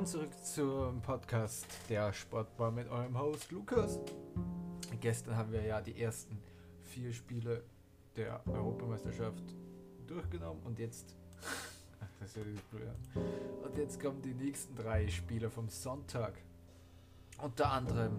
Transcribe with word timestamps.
Willkommen 0.00 0.30
zurück 0.30 0.44
zum 0.46 1.02
Podcast 1.02 1.66
Der 1.90 2.10
Sportbar 2.14 2.70
mit 2.70 2.88
eurem 2.88 3.18
Host 3.18 3.52
Lukas. 3.52 4.00
Gestern 4.98 5.36
haben 5.36 5.52
wir 5.52 5.62
ja 5.62 5.82
die 5.82 6.00
ersten 6.00 6.38
vier 6.84 7.12
Spiele 7.12 7.62
der 8.16 8.40
Europameisterschaft 8.46 9.42
durchgenommen 10.06 10.62
und 10.62 10.78
jetzt 10.78 11.14
das 12.18 12.34
ist 12.34 12.46
ja. 12.72 13.20
Und 13.62 13.76
jetzt 13.76 14.00
kommen 14.00 14.22
die 14.22 14.32
nächsten 14.32 14.74
drei 14.74 15.06
Spiele 15.06 15.50
vom 15.50 15.68
Sonntag. 15.68 16.32
Unter 17.36 17.70
anderem 17.70 18.18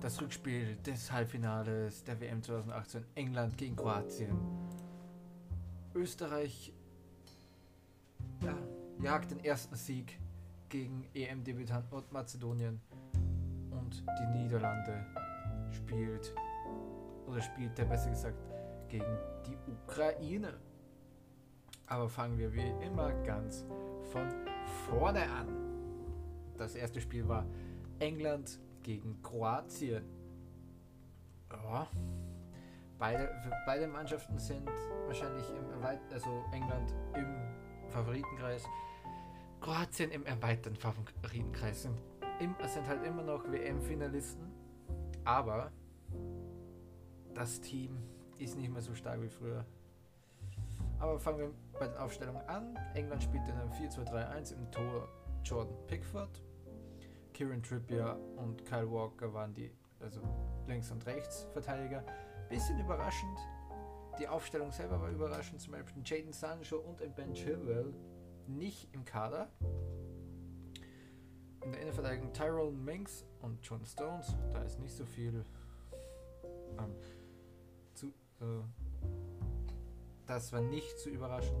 das 0.00 0.20
Rückspiel 0.20 0.74
des 0.84 1.12
Halbfinales 1.12 2.02
der 2.02 2.20
WM 2.20 2.42
2018 2.42 3.04
England 3.14 3.56
gegen 3.56 3.76
Kroatien. 3.76 4.36
Österreich 5.94 6.72
ja, 8.42 8.58
jagt 9.00 9.30
den 9.30 9.44
ersten 9.44 9.76
Sieg 9.76 10.18
gegen 10.74 11.06
EM-Debütant 11.14 11.88
Nordmazedonien 11.92 12.80
und 13.70 14.04
die 14.18 14.26
Niederlande 14.36 15.06
spielt 15.70 16.34
oder 17.28 17.40
spielt 17.40 17.78
der 17.78 17.84
besser 17.84 18.10
gesagt 18.10 18.42
gegen 18.88 19.16
die 19.46 19.56
Ukraine. 19.70 20.54
Aber 21.86 22.08
fangen 22.08 22.36
wir 22.38 22.52
wie 22.52 22.72
immer 22.84 23.12
ganz 23.22 23.64
von 24.10 24.26
vorne 24.88 25.22
an. 25.30 25.46
Das 26.58 26.74
erste 26.74 27.00
Spiel 27.00 27.28
war 27.28 27.46
England 28.00 28.58
gegen 28.82 29.22
Kroatien. 29.22 30.02
Ja, 31.52 31.86
beide, 32.98 33.30
beide 33.64 33.86
Mannschaften 33.86 34.40
sind 34.40 34.68
wahrscheinlich 35.06 35.48
im 35.50 35.84
also 36.12 36.44
England 36.50 36.92
im 37.14 37.32
Favoritenkreis, 37.90 38.64
Kroatien 39.64 40.10
im 40.10 40.26
erweiterten 40.26 40.76
Favoritenkreis 40.76 41.84
sind, 41.84 41.98
sind 42.66 42.86
halt 42.86 43.02
immer 43.02 43.22
noch 43.22 43.50
WM-Finalisten, 43.50 44.52
aber 45.24 45.72
das 47.32 47.62
Team 47.62 47.96
ist 48.38 48.58
nicht 48.58 48.70
mehr 48.70 48.82
so 48.82 48.94
stark 48.94 49.22
wie 49.22 49.30
früher. 49.30 49.64
Aber 50.98 51.18
fangen 51.18 51.38
wir 51.38 51.50
bei 51.80 51.86
den 51.86 51.96
Aufstellungen 51.96 52.46
an. 52.46 52.78
England 52.92 53.22
spielt 53.22 53.48
in 53.48 53.54
einem 53.54 53.70
4-2-3-1 53.70 54.54
im 54.54 54.70
Tor 54.70 55.08
Jordan 55.42 55.74
Pickford. 55.86 56.42
Kieran 57.32 57.62
Trippier 57.62 58.18
und 58.36 58.66
Kyle 58.66 58.92
Walker 58.92 59.32
waren 59.32 59.54
die 59.54 59.70
also 59.98 60.20
Links- 60.66 60.90
und 60.90 61.06
Rechtsverteidiger. 61.06 62.04
Bisschen 62.50 62.78
überraschend. 62.78 63.38
Die 64.18 64.28
Aufstellung 64.28 64.70
selber 64.72 65.00
war 65.00 65.08
überraschend. 65.08 65.58
Zum 65.62 65.72
Beispiel 65.72 66.02
Jaden 66.04 66.34
Sancho 66.34 66.76
und 66.76 66.98
Ben 67.16 67.32
Chilwell 67.32 67.94
nicht 68.48 68.88
im 68.92 69.04
Kader. 69.04 69.48
In 71.62 71.72
der 71.72 71.80
Innenverteidigung 71.80 72.32
Tyrone 72.32 72.76
Minks 72.76 73.24
und 73.40 73.58
John 73.66 73.84
Stones. 73.84 74.34
Da 74.52 74.62
ist 74.62 74.78
nicht 74.80 74.94
so 74.94 75.06
viel 75.06 75.44
ähm, 76.78 76.94
zu, 77.94 78.08
äh, 78.40 78.62
das 80.26 80.52
war 80.52 80.60
nicht 80.60 80.98
zu 80.98 81.10
überraschen. 81.10 81.56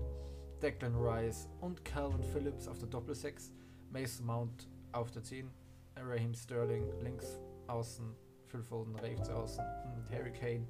Declan 0.62 0.94
Rice 0.94 1.48
und 1.60 1.84
Calvin 1.84 2.22
Phillips 2.22 2.68
auf 2.68 2.78
der 2.78 2.88
Doppel 2.88 3.14
6. 3.14 3.52
Mason 3.90 4.26
Mount 4.26 4.68
auf 4.92 5.10
der 5.10 5.22
10. 5.22 5.50
Raheem 5.96 6.34
Sterling 6.34 6.90
links 7.00 7.38
außen. 7.66 8.14
Phil 8.46 8.62
Foden 8.62 8.94
rechts 8.96 9.28
außen. 9.28 9.64
Und 9.96 10.10
Harry 10.10 10.32
Kane 10.32 10.66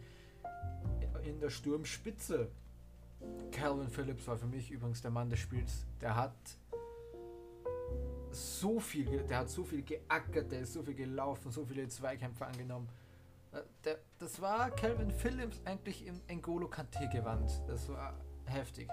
in 1.25 1.39
der 1.41 1.51
Sturmspitze. 1.51 2.51
Calvin 3.51 3.89
Phillips 3.89 4.27
war 4.27 4.37
für 4.37 4.47
mich 4.47 4.71
übrigens 4.71 5.01
der 5.03 5.11
Mann 5.11 5.31
des 5.31 5.39
Spiels. 5.39 5.87
Der 6.01 6.17
hat 6.17 6.35
so 8.31 8.81
viel, 8.81 9.23
der 9.25 9.39
hat 9.39 9.51
so 9.51 9.65
viel 9.65 9.83
geackert, 9.83 10.51
der 10.51 10.61
ist 10.61 10.73
so 10.73 10.83
viel 10.83 10.95
gelaufen, 10.95 11.51
so 11.51 11.65
viele 11.65 11.87
Zweikämpfe 11.89 12.47
angenommen. 12.47 12.89
Äh, 13.53 13.63
der, 13.85 13.99
das 14.19 14.41
war 14.41 14.71
Calvin 14.71 15.11
Phillips 15.11 15.61
eigentlich 15.65 16.07
im 16.07 16.21
Engolo 16.27 16.69
Kante 16.69 17.09
gewandt. 17.13 17.63
Das 17.69 17.89
war 17.89 18.15
heftig. 18.47 18.89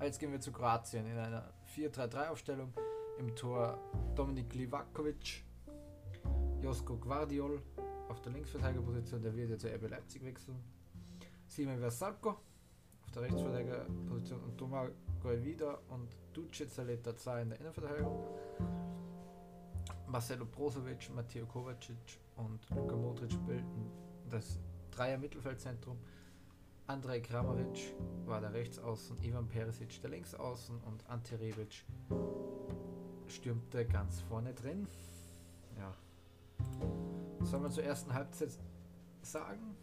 Jetzt 0.00 0.18
gehen 0.18 0.32
wir 0.32 0.40
zu 0.40 0.52
Kroatien 0.52 1.06
in 1.06 1.16
einer 1.16 1.52
4-3-3 1.74 2.28
Aufstellung. 2.28 2.72
Im 3.18 3.34
Tor 3.34 3.78
Dominik 4.14 4.52
Livakovic, 4.54 5.42
Josko 6.60 6.98
Guardiol 6.98 7.62
auf 8.08 8.20
der 8.20 8.32
Linksverteidigerposition, 8.32 9.22
der 9.22 9.34
wird 9.34 9.50
ja 9.50 9.58
zu 9.58 9.68
RB 9.68 9.88
Leipzig 9.88 10.22
wechseln. 10.22 10.62
Simon 11.46 11.78
Versalco 11.78 12.30
auf 12.30 12.40
der 13.16 13.24
Rechtsverteidigerposition 13.24 14.40
und 14.42 14.58
Thomas 14.58 14.90
Goevida 15.22 15.78
und 15.88 16.08
Duce 16.34 16.68
Zaleta 16.68 17.16
2 17.16 17.42
in 17.42 17.48
der 17.48 17.60
Innenverteidigung. 17.60 18.24
Marcelo 20.06 20.44
Brozovic, 20.44 21.10
Matteo 21.14 21.46
Kovacic 21.46 21.96
und 22.36 22.60
Luka 22.70 22.94
Modric 22.94 23.34
bilden 23.46 23.90
das 24.30 24.58
Dreier 24.90 25.18
Mittelfeldzentrum. 25.18 25.98
Andrej 26.86 27.22
Kramaric 27.22 27.96
war 28.26 28.40
der 28.40 28.52
Rechtsaußen, 28.52 29.20
Ivan 29.22 29.48
Perisic 29.48 30.00
der 30.02 30.10
Linksaußen 30.10 30.78
und 30.82 31.08
Ante 31.08 31.40
Rebic 31.40 31.84
stürmte 33.26 33.86
ganz 33.86 34.20
vorne 34.20 34.52
drin. 34.52 34.86
Ja. 35.78 35.92
Soll 37.44 37.60
man 37.60 37.72
zur 37.72 37.82
ersten 37.82 38.12
Halbzeit 38.12 38.50
sagen? 39.22 39.74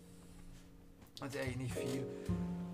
Also 1.19 1.39
eigentlich 1.39 1.57
nicht 1.57 1.73
viel. 1.73 2.05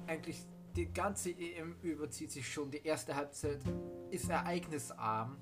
Eigentlich 0.10 0.44
die 0.76 0.92
ganze 0.92 1.30
EM 1.30 1.76
überzieht 1.84 2.32
sich 2.32 2.52
schon. 2.52 2.72
Die 2.72 2.84
erste 2.84 3.16
Halbzeit 3.16 3.60
ist 4.10 4.28
ereignisarm 4.28 5.38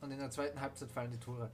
und 0.00 0.12
in 0.12 0.18
der 0.20 0.30
zweiten 0.30 0.60
Halbzeit 0.60 0.92
fallen 0.92 1.10
die 1.10 1.18
Tore. 1.18 1.50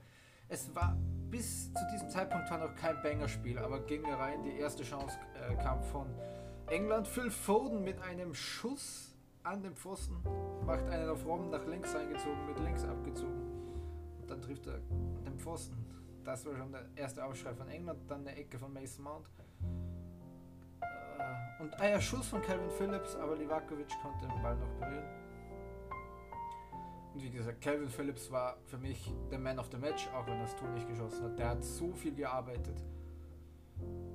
Es 0.49 0.73
war 0.75 0.95
bis 1.31 1.73
zu 1.73 1.81
diesem 1.91 2.11
Zeitpunkt 2.11 2.51
war 2.51 2.59
noch 2.59 2.75
kein 2.75 3.01
Banger-Spiel, 3.01 3.57
aber 3.57 3.79
ging 3.79 4.05
rein. 4.05 4.43
Die 4.43 4.59
erste 4.59 4.83
Chance 4.83 5.17
äh, 5.33 5.55
kam 5.55 5.81
von 5.81 6.05
England. 6.67 7.07
Phil 7.07 7.31
Foden 7.31 7.83
mit 7.83 7.99
einem 8.03 8.35
Schuss 8.35 9.15
an 9.41 9.63
den 9.63 9.75
Pfosten 9.75 10.21
macht 10.63 10.85
einen 10.89 11.09
auf 11.09 11.25
Robben 11.25 11.49
nach 11.49 11.65
links 11.65 11.95
eingezogen, 11.95 12.45
mit 12.45 12.59
links 12.59 12.83
abgezogen. 12.83 13.41
Und 14.21 14.29
dann 14.29 14.43
trifft 14.43 14.67
er 14.67 14.79
den 15.25 15.39
Pfosten. 15.39 15.75
Das 16.23 16.45
war 16.45 16.55
schon 16.55 16.71
der 16.71 16.85
erste 16.95 17.25
Aufschrei 17.25 17.55
von 17.55 17.67
England. 17.67 17.99
Dann 18.07 18.27
eine 18.27 18.35
Ecke 18.35 18.59
von 18.59 18.71
Mason 18.71 19.05
Mount. 19.05 19.27
Äh, 21.33 21.61
und 21.61 21.79
ein 21.79 22.01
Schuss 22.01 22.27
von 22.27 22.41
Calvin 22.41 22.69
Phillips, 22.71 23.15
aber 23.15 23.35
Livakovic 23.35 23.89
konnte 24.01 24.27
den 24.27 24.41
Ball 24.41 24.55
noch 24.55 24.69
berühren. 24.79 25.05
Und 27.13 27.23
wie 27.23 27.29
gesagt, 27.29 27.61
Calvin 27.61 27.89
Phillips 27.89 28.31
war 28.31 28.57
für 28.65 28.77
mich 28.77 29.13
der 29.29 29.39
Man 29.39 29.59
of 29.59 29.69
the 29.71 29.77
Match, 29.77 30.07
auch 30.09 30.25
wenn 30.25 30.39
das 30.39 30.55
Tor 30.55 30.69
nicht 30.69 30.87
geschossen 30.87 31.23
hat. 31.25 31.37
Der 31.37 31.49
hat 31.49 31.63
so 31.63 31.93
viel 31.93 32.15
gearbeitet. 32.15 32.83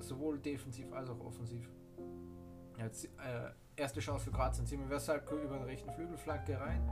Sowohl 0.00 0.38
defensiv 0.38 0.92
als 0.92 1.08
auch 1.10 1.20
offensiv. 1.20 1.68
Jetzt, 2.76 3.04
äh, 3.04 3.50
erste 3.76 4.00
Chance 4.00 4.24
für 4.24 4.30
Kroatien. 4.32 4.66
Simon 4.66 4.88
Versalco 4.88 5.36
über 5.36 5.58
den 5.58 5.64
rechten 5.64 5.92
Flügelflanke 5.92 6.58
rein 6.60 6.88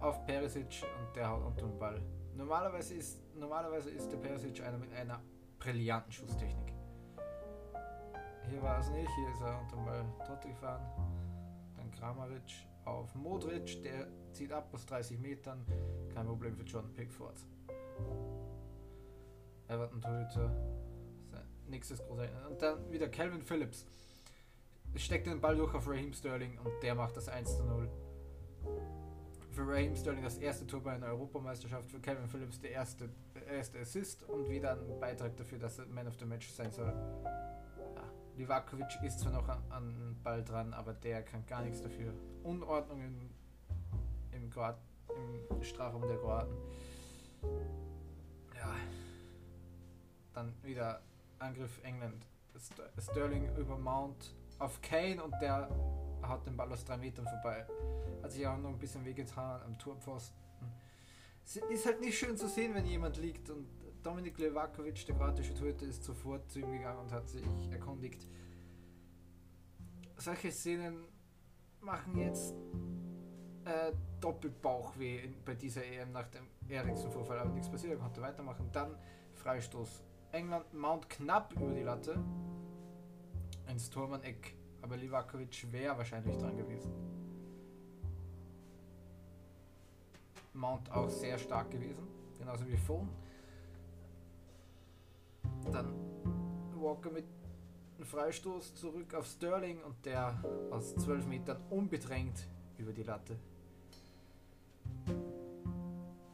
auf 0.00 0.24
Perisic 0.26 0.84
und 0.98 1.14
der 1.16 1.30
haut 1.30 1.44
unter 1.44 1.66
den 1.66 1.78
Ball. 1.78 2.02
Normalerweise 2.34 2.94
ist, 2.94 3.20
normalerweise 3.34 3.90
ist 3.90 4.10
der 4.10 4.16
Perisic 4.16 4.62
einer 4.62 4.78
mit 4.78 4.92
einer 4.92 5.22
brillanten 5.58 6.10
Schusstechnik. 6.10 6.71
Hier 8.48 8.62
war 8.62 8.80
es 8.80 8.90
nicht, 8.90 9.10
hier 9.14 9.28
ist 9.32 9.40
er 9.40 9.60
unter 9.60 9.76
dem 9.76 9.84
Ball 9.84 10.04
tot 10.26 10.40
gefahren. 10.42 10.82
Dann 11.76 11.90
Kramaric 11.92 12.66
auf 12.84 13.14
Modric, 13.14 13.82
der 13.82 14.08
zieht 14.32 14.52
ab 14.52 14.68
aus 14.72 14.86
30 14.86 15.18
Metern. 15.20 15.64
Kein 16.14 16.26
Problem 16.26 16.56
für 16.56 16.64
John 16.64 16.92
Pickford. 16.94 17.36
Everton 19.68 20.00
Torhüter. 20.00 20.50
Nächstes 21.68 22.04
große. 22.04 22.28
Und 22.50 22.60
dann 22.60 22.90
wieder 22.92 23.08
Calvin 23.08 23.42
Phillips. 23.42 23.86
Steckt 24.96 25.26
den 25.26 25.40
Ball 25.40 25.56
durch 25.56 25.74
auf 25.74 25.88
Raheem 25.88 26.12
Sterling 26.12 26.58
und 26.58 26.82
der 26.82 26.94
macht 26.94 27.16
das 27.16 27.28
1 27.28 27.56
zu 27.56 27.64
0. 27.64 27.88
Für 29.52 29.66
Raheem 29.66 29.96
Sterling 29.96 30.22
das 30.22 30.36
erste 30.36 30.66
Tor 30.66 30.82
bei 30.82 30.92
einer 30.92 31.06
Europameisterschaft, 31.06 31.90
für 31.90 32.00
Calvin 32.00 32.28
Phillips 32.28 32.60
der 32.60 32.72
erste, 32.72 33.08
erste 33.48 33.78
Assist 33.78 34.22
und 34.24 34.50
wieder 34.50 34.72
ein 34.72 35.00
Beitrag 35.00 35.36
dafür, 35.36 35.58
dass 35.58 35.78
er 35.78 35.86
Man 35.86 36.06
of 36.06 36.18
the 36.18 36.26
Match 36.26 36.50
sein 36.50 36.70
soll. 36.70 36.92
Livakovic 38.36 39.02
ist 39.02 39.20
zwar 39.20 39.32
noch 39.32 39.48
an, 39.48 39.62
an 39.70 40.16
Ball 40.22 40.42
dran, 40.42 40.72
aber 40.72 40.94
der 40.94 41.22
kann 41.22 41.44
gar 41.46 41.62
nichts 41.62 41.82
dafür. 41.82 42.12
Unordnung 42.42 43.00
im, 43.02 43.30
im, 44.32 44.50
im 45.50 45.62
Strafraum 45.62 46.06
der 46.06 46.16
Kroaten. 46.16 46.56
Ja. 48.56 48.74
Dann 50.32 50.54
wieder 50.62 51.02
Angriff 51.38 51.82
England. 51.82 52.26
Sterling 52.98 53.54
über 53.56 53.76
Mount 53.76 54.34
auf 54.58 54.80
Kane 54.80 55.22
und 55.22 55.34
der 55.40 55.68
hat 56.22 56.46
den 56.46 56.56
Ball 56.56 56.70
aus 56.72 56.84
drei 56.84 56.96
Metern 56.96 57.26
vorbei. 57.26 57.66
Hat 58.22 58.32
sich 58.32 58.46
auch 58.46 58.58
noch 58.58 58.70
ein 58.70 58.78
bisschen 58.78 59.04
wehgetan 59.04 59.60
am 59.62 59.78
Turpfosten. 59.78 60.36
Es 61.44 61.56
ist 61.56 61.86
halt 61.86 62.00
nicht 62.00 62.16
schön 62.16 62.36
zu 62.36 62.48
sehen, 62.48 62.74
wenn 62.74 62.86
jemand 62.86 63.16
liegt 63.16 63.50
und 63.50 63.66
Dominik 64.02 64.38
Levakovic, 64.38 65.06
der 65.06 65.14
kroatische 65.14 65.54
Torhüter, 65.54 65.86
ist 65.86 66.02
sofort 66.02 66.50
zu 66.50 66.60
ihm 66.60 66.72
gegangen 66.72 66.98
und 67.00 67.12
hat 67.12 67.28
sich 67.28 67.44
erkundigt. 67.70 68.26
Solche 70.16 70.50
Szenen 70.50 71.04
machen 71.80 72.16
jetzt 72.16 72.54
äh, 73.64 73.92
Doppelbauchweh 74.20 75.28
bei 75.44 75.54
dieser 75.54 75.84
EM 75.84 76.12
nach 76.12 76.28
dem 76.28 76.46
Eriksen-Vorfall, 76.68 77.38
aber 77.38 77.50
nichts 77.50 77.70
passiert, 77.70 77.92
er 77.92 77.98
konnte 77.98 78.20
weitermachen. 78.20 78.68
Dann 78.72 78.96
Freistoß. 79.34 80.02
England 80.32 80.72
Mount 80.72 81.08
knapp 81.10 81.52
über 81.54 81.72
die 81.72 81.82
Latte 81.82 82.18
ins 83.68 83.90
Tormann-Eck, 83.90 84.56
aber 84.80 84.96
Livakovic 84.96 85.70
wäre 85.70 85.96
wahrscheinlich 85.96 86.36
dran 86.38 86.56
gewesen. 86.56 86.92
Mount 90.54 90.90
auch 90.90 91.08
sehr 91.08 91.38
stark 91.38 91.70
gewesen, 91.70 92.06
genauso 92.38 92.66
wie 92.66 92.76
Phone. 92.76 93.08
Dann 95.70 95.94
Walker 96.74 97.10
mit 97.10 97.24
einem 97.96 98.06
Freistoß 98.06 98.74
zurück 98.74 99.14
auf 99.14 99.26
Sterling 99.26 99.82
und 99.82 100.04
der 100.04 100.42
aus 100.70 100.94
12 100.96 101.26
Metern 101.26 101.58
unbedrängt 101.70 102.48
über 102.78 102.92
die 102.92 103.04
Latte. 103.04 103.38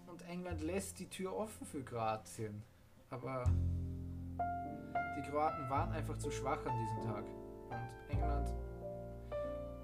Und 0.06 0.22
England 0.28 0.62
lässt 0.62 0.98
die 0.98 1.08
Tür 1.08 1.36
offen 1.36 1.66
für 1.66 1.82
Kroatien. 1.82 2.62
Aber 3.10 3.44
die 5.16 5.22
Kroaten 5.30 5.68
waren 5.68 5.92
einfach 5.92 6.16
zu 6.18 6.30
schwach 6.30 6.64
an 6.64 6.78
diesem 6.78 7.12
Tag. 7.12 7.24
Und 7.70 8.14
England 8.14 8.52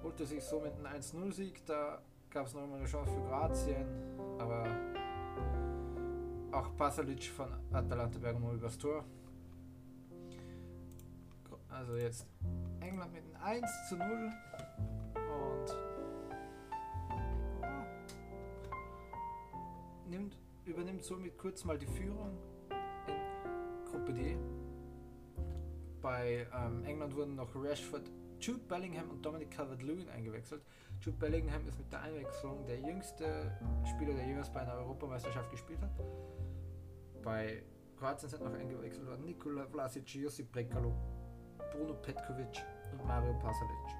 holte 0.03 0.25
sich 0.25 0.43
somit 0.43 0.73
einen 0.73 1.01
1-0-Sieg. 1.01 1.65
Da 1.65 2.01
gab 2.29 2.47
es 2.47 2.53
noch 2.53 2.63
einmal 2.63 2.79
eine 2.79 2.87
Chance 2.87 3.11
für 3.13 3.21
Kroatien. 3.27 3.85
Aber 4.39 4.65
auch 6.51 6.75
Pasalic 6.77 7.23
von 7.25 7.49
Atalanta 7.71 8.17
Bergamo 8.19 8.53
übers 8.53 8.77
Tor. 8.77 9.03
Also 11.75 11.97
jetzt 11.97 12.25
England 12.79 13.11
mit 13.11 13.23
einem 13.23 13.63
1 13.63 13.89
zu 13.89 13.97
0 13.97 14.31
und 15.15 15.75
nimmt, 20.09 20.37
übernimmt 20.63 21.03
somit 21.03 21.37
kurz 21.37 21.65
mal 21.65 21.77
die 21.77 21.85
Führung 21.85 22.37
in 23.07 23.91
Gruppe 23.91 24.13
D. 24.13 24.37
Bei 26.01 26.47
ähm, 26.55 26.85
England 26.85 27.13
wurden 27.13 27.35
noch 27.35 27.53
Rashford, 27.53 28.09
Jude 28.39 28.63
Bellingham 28.69 29.09
und 29.09 29.25
Dominic 29.25 29.51
Calvert-Lewin 29.51 30.07
eingewechselt. 30.09 30.63
Jude 31.01 31.17
Bellingham 31.17 31.67
ist 31.67 31.77
mit 31.77 31.91
der 31.91 32.03
Einwechslung 32.03 32.65
der 32.65 32.79
jüngste 32.79 33.51
Spieler, 33.83 34.13
der 34.13 34.25
jemals 34.25 34.49
bei 34.49 34.61
einer 34.61 34.75
Europameisterschaft 34.75 35.51
gespielt 35.51 35.81
hat. 35.81 35.91
Bei 37.21 37.63
Kroatien 37.97 38.29
sind 38.29 38.43
noch 38.43 38.53
eingewechselt 38.53 39.05
worden 39.07 39.25
Nikola 39.25 39.67
Vlasic, 39.67 40.07
Josip 40.15 40.51
Brekalo, 40.53 40.93
Bruno 41.71 41.93
Petkovic 41.93 42.63
und 42.91 43.05
Mario 43.07 43.33
Pasalic. 43.39 43.95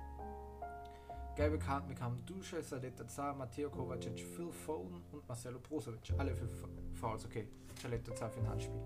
Gelbe 1.36 1.60
Karten 1.60 1.90
bekamen 1.90 2.26
Duše, 2.26 2.64
Saleta 2.64 3.06
Zar, 3.08 3.34
Matteo 3.34 3.70
Kovacic, 3.70 4.20
Phil 4.20 4.52
Foden 4.52 5.04
und 5.12 5.28
Marcelo 5.28 5.60
Brozovic. 5.60 6.14
Alle 6.18 6.34
für 6.34 6.48
Fouls, 6.94 7.26
okay. 7.26 7.48
Saleta 7.82 8.16
Zar 8.16 8.30
für 8.30 8.40
ein 8.40 8.48
Handspiel. 8.48 8.82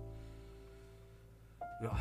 Ja. 1.80 1.96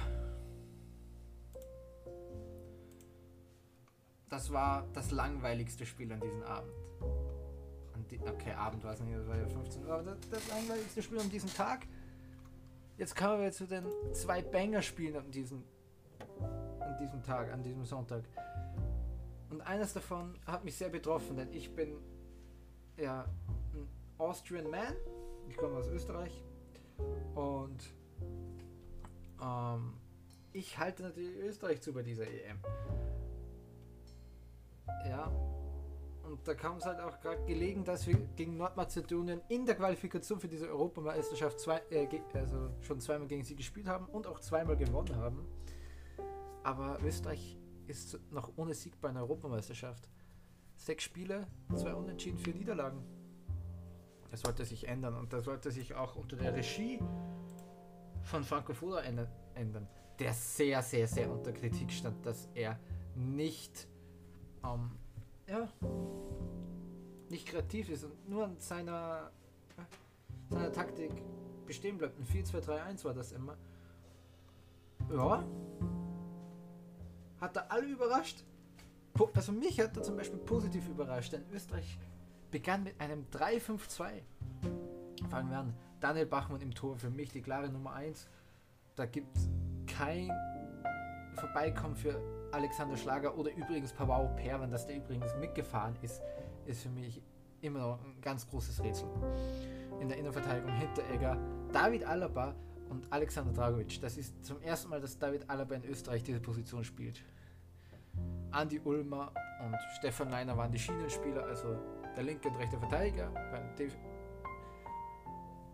Das 4.29 4.51
war 4.51 4.87
das 4.93 5.11
langweiligste 5.11 5.85
Spiel 5.85 6.11
an 6.11 6.19
diesem 6.19 6.43
Abend. 6.43 6.71
An 7.93 8.05
die, 8.09 8.19
okay, 8.19 8.53
Abend 8.53 8.83
war 8.83 8.93
es 8.93 8.99
nicht, 9.01 9.17
das 9.17 9.27
war 9.27 9.37
ja 9.37 9.47
15 9.47 9.85
Uhr, 9.85 9.93
aber 9.93 10.03
das, 10.03 10.29
das 10.29 10.47
langweiligste 10.49 11.01
Spiel 11.01 11.19
an 11.19 11.29
diesem 11.29 11.53
Tag. 11.53 11.85
Jetzt 12.97 13.15
kommen 13.15 13.41
wir 13.41 13.51
zu 13.51 13.65
den 13.65 13.85
zwei 14.13 14.41
Banger-Spielen 14.41 15.15
an 15.15 15.31
diesem, 15.31 15.63
an 16.89 16.97
diesem 16.97 17.24
Tag, 17.24 17.51
an 17.51 17.63
diesem 17.63 17.86
Sonntag. 17.86 18.24
Und 19.50 19.62
eines 19.62 19.94
davon 19.94 20.38
hat 20.45 20.63
mich 20.63 20.75
sehr 20.75 20.89
betroffen, 20.89 21.38
denn 21.38 21.51
ich 21.53 21.74
bin 21.74 21.97
ja 22.97 23.25
ein 23.74 23.88
Austrian 24.18 24.69
Man. 24.69 24.95
Ich 25.47 25.57
komme 25.57 25.77
aus 25.77 25.88
Österreich. 25.88 26.44
Und 27.36 27.94
ähm, 29.41 29.94
ich 30.53 30.77
halte 30.77 31.03
natürlich 31.03 31.36
Österreich 31.38 31.81
zu 31.81 31.94
bei 31.94 32.03
dieser 32.03 32.27
EM. 32.27 32.59
Ja. 35.07 35.31
Und 36.24 36.47
da 36.47 36.53
kam 36.53 36.77
es 36.77 36.86
halt 36.86 37.00
auch 37.00 37.19
gerade 37.21 37.44
gelegen, 37.45 37.83
dass 37.83 38.06
wir 38.06 38.15
gegen 38.36 38.56
Nordmazedonien 38.57 39.41
in 39.47 39.65
der 39.65 39.74
Qualifikation 39.74 40.39
für 40.39 40.47
diese 40.47 40.68
Europameisterschaft 40.68 41.59
zwei, 41.59 41.81
äh, 41.89 42.07
also 42.33 42.69
schon 42.81 43.00
zweimal 43.00 43.27
gegen 43.27 43.44
sie 43.44 43.56
gespielt 43.56 43.88
haben 43.88 44.06
und 44.06 44.27
auch 44.27 44.39
zweimal 44.39 44.77
gewonnen 44.77 45.15
haben. 45.15 45.47
Aber 46.63 47.00
Österreich 47.04 47.57
ist 47.88 48.19
noch 48.31 48.51
ohne 48.57 48.74
Sieg 48.74 49.00
bei 49.01 49.10
einer 49.10 49.21
Europameisterschaft. 49.21 50.10
Sechs 50.75 51.04
Spiele, 51.04 51.48
zwei 51.75 51.94
Unentschieden, 51.94 52.38
vier 52.38 52.54
Niederlagen. 52.54 53.04
Das 54.31 54.42
sollte 54.42 54.63
sich 54.63 54.88
ändern 54.88 55.16
und 55.16 55.33
das 55.33 55.45
sollte 55.45 55.71
sich 55.71 55.95
auch 55.95 56.16
unter 56.16 56.38
der 56.38 56.54
Regie 56.54 57.00
von 58.21 58.44
Franco 58.44 58.74
Foda 58.74 59.01
ändern, 59.01 59.88
der 60.19 60.33
sehr, 60.33 60.83
sehr, 60.83 61.07
sehr 61.07 61.31
unter 61.31 61.51
Kritik 61.51 61.92
stand, 61.92 62.25
dass 62.25 62.48
er 62.54 62.80
nicht, 63.15 63.88
ähm, 64.63 64.92
ja, 65.48 65.68
nicht 67.30 67.48
kreativ 67.48 67.89
ist 67.89 68.04
und 68.04 68.30
nur 68.30 68.45
an 68.45 68.60
seiner, 68.60 69.31
seiner 70.50 70.72
Taktik 70.72 71.12
bestehen 71.65 71.98
bleibt. 71.98 72.19
Ein 72.19 72.25
4-2-3-1 72.25 73.06
war 73.06 73.13
das 73.13 73.31
immer. 73.31 73.57
Ja, 75.12 75.44
hat 77.39 77.56
er 77.57 77.71
alle 77.71 77.88
überrascht. 77.88 78.44
Also 79.33 79.51
mich 79.51 79.80
hat 79.80 79.97
er 79.97 80.03
zum 80.03 80.15
Beispiel 80.15 80.39
positiv 80.39 80.88
überrascht, 80.88 81.33
denn 81.33 81.44
Österreich 81.51 81.97
begann 82.51 82.83
mit 82.83 83.00
einem 83.00 83.25
3-5-2. 83.31 84.21
Fangen 85.30 85.50
wir 85.50 85.57
an. 85.57 85.74
Daniel 86.00 86.25
Bachmann 86.25 86.62
im 86.62 86.74
Tor, 86.74 86.97
für 86.97 87.09
mich 87.09 87.31
die 87.31 87.41
klare 87.41 87.69
Nummer 87.69 87.94
1. 87.94 88.27
Da 88.95 89.06
gibt 89.06 89.36
es 89.36 89.50
kein 89.88 90.31
Vorbeikommen 91.36 91.95
für 91.95 92.21
Alexander 92.51 92.97
Schlager 92.97 93.38
oder 93.38 93.53
übrigens 93.56 93.94
Pavao 93.94 94.30
Perwan, 94.36 94.71
dass 94.71 94.88
der 94.88 94.97
übrigens 94.97 95.36
mitgefahren 95.36 95.95
ist, 96.01 96.21
ist 96.65 96.83
für 96.83 96.89
mich 96.89 97.21
immer 97.62 97.80
noch 97.80 98.03
ein 98.03 98.19
ganz 98.21 98.47
großes 98.47 98.81
Rätsel. 98.81 99.07
In 100.00 100.07
der 100.07 100.18
Innenverteidigung 100.18 100.71
Hinteregger, 100.71 101.38
David 101.71 102.06
Alaba 102.06 102.56
und 102.89 103.12
Alexander 103.12 103.53
Dragovic. 103.53 104.01
Das 104.01 104.18
ist 104.18 104.44
zum 104.44 104.62
ersten 104.62 104.89
Mal, 104.89 105.00
dass 105.00 105.18
David 105.18 105.50
Alaba 105.50 105.75
in 105.75 105.86
Österreich 105.86 106.24
diese 106.24 106.39
Position 106.39 106.83
spielt. 106.83 107.21
Andi 108.51 108.80
Ulmer 108.83 109.31
und 109.63 109.75
Stefan 109.97 110.30
Leiner 110.30 110.57
waren 110.57 110.71
die 110.71 110.80
Schienenspieler, 110.80 111.45
also 111.45 111.77
der 112.15 112.24
linke 112.24 112.50
und 112.50 112.55
rechte 112.55 112.77
Verteidiger. 112.79 113.31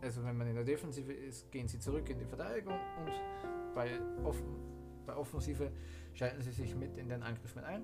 also 0.01 0.23
wenn 0.23 0.37
man 0.37 0.47
in 0.47 0.55
der 0.55 0.63
Defensive 0.63 1.11
ist, 1.11 1.51
gehen 1.51 1.67
sie 1.67 1.79
zurück 1.79 2.09
in 2.09 2.19
die 2.19 2.25
Verteidigung 2.25 2.73
und 2.73 3.11
bei, 3.73 3.99
Offen 4.23 4.75
bei 5.05 5.15
Offensive 5.15 5.71
schalten 6.13 6.41
sie 6.41 6.51
sich 6.51 6.75
mit 6.75 6.97
in 6.97 7.09
den 7.09 7.23
Angriff 7.23 7.55
mit 7.55 7.63
ein. 7.63 7.83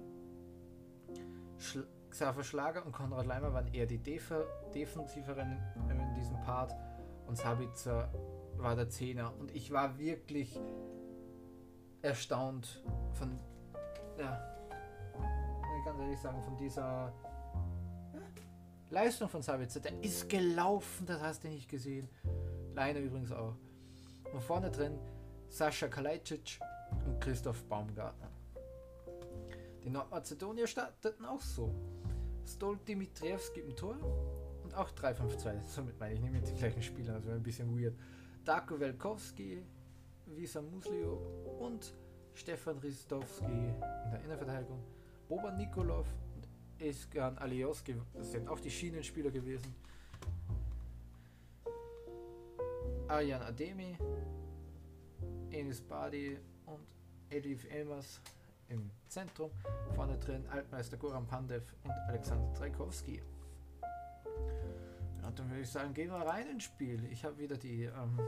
Schl 1.57 1.87
Xaver 2.09 2.43
Schlager 2.43 2.85
und 2.85 2.91
Konrad 2.91 3.25
Leimer 3.25 3.53
waren 3.53 3.73
eher 3.73 3.85
die 3.85 3.97
Def 3.97 4.33
defensiveren 4.75 5.57
in 5.89 6.13
diesem 6.13 6.37
Part 6.41 6.75
und 7.25 7.37
Sabitzer 7.37 8.11
war 8.61 8.75
der 8.75 8.89
Zehner 8.89 9.33
und 9.39 9.55
ich 9.55 9.71
war 9.71 9.97
wirklich 9.97 10.59
erstaunt 12.01 12.83
von, 13.13 13.39
ja, 14.17 14.39
ich 15.79 15.85
ganz 15.85 15.99
ehrlich 15.99 16.19
sagen, 16.19 16.41
von 16.41 16.57
dieser 16.57 17.13
Leistung 18.91 19.29
von 19.29 19.41
Sabitzer. 19.41 19.79
Der 19.79 20.03
ist 20.03 20.29
gelaufen, 20.29 21.05
das 21.05 21.21
hast 21.21 21.43
du 21.43 21.47
nicht 21.47 21.69
gesehen. 21.69 22.09
Leine 22.75 22.99
übrigens 22.99 23.31
auch. 23.31 23.55
Und 24.33 24.43
vorne 24.43 24.69
drin 24.69 24.99
Sascha 25.47 25.87
Kalajdzic 25.87 26.59
und 27.05 27.19
Christoph 27.19 27.63
Baumgartner. 27.65 28.29
Die 29.83 29.89
Nordmazedonier 29.89 30.67
starteten 30.67 31.25
auch 31.25 31.41
so. 31.41 31.73
Stol 32.45 32.77
Dimitrievski 32.87 33.61
im 33.61 33.75
Tor 33.75 33.95
und 34.63 34.75
auch 34.75 34.91
3-5-2. 34.91 35.61
Somit 35.67 35.99
meine 35.99 36.15
ich 36.15 36.21
nicht 36.21 36.33
mit 36.33 36.47
den 36.47 36.57
gleichen 36.57 36.81
Spielern, 36.81 37.15
das 37.15 37.25
wäre 37.25 37.35
ein 37.35 37.43
bisschen 37.43 37.77
weird. 37.77 37.95
Darko 38.43 38.79
Welkowski, 38.79 39.63
Visa 40.25 40.61
Muslio 40.61 41.21
und 41.59 41.93
Stefan 42.33 42.79
Ristowski 42.79 43.45
in 43.45 44.11
der 44.11 44.21
Innenverteidigung. 44.23 44.81
Boban 45.27 45.57
Nikolov 45.57 46.07
und 46.35 46.47
Eskan 46.79 47.37
Alioski 47.37 47.95
sind 48.19 48.47
auch 48.49 48.59
die 48.59 48.71
Schienenspieler 48.71 49.29
gewesen. 49.29 49.75
Arjan 53.07 53.41
Ademi, 53.43 53.95
Enis 55.51 55.81
Badi 55.81 56.39
und 56.65 56.95
Edif 57.29 57.69
Elmas 57.69 58.21
im 58.69 58.89
Zentrum. 59.07 59.51
Vorne 59.93 60.17
drin 60.17 60.47
Altmeister 60.47 60.97
Goran 60.97 61.27
Pandev 61.27 61.63
und 61.83 61.91
Alexander 62.07 62.51
Trajkowski. 62.53 63.21
Und 65.31 65.39
dann 65.39 65.49
würde 65.49 65.61
ich 65.61 65.69
sagen, 65.69 65.93
gehen 65.93 66.09
wir 66.09 66.17
rein 66.17 66.45
ins 66.49 66.65
Spiel. 66.65 67.07
Ich 67.09 67.23
habe 67.23 67.37
wieder 67.37 67.55
die, 67.55 67.83
ähm, 67.83 68.19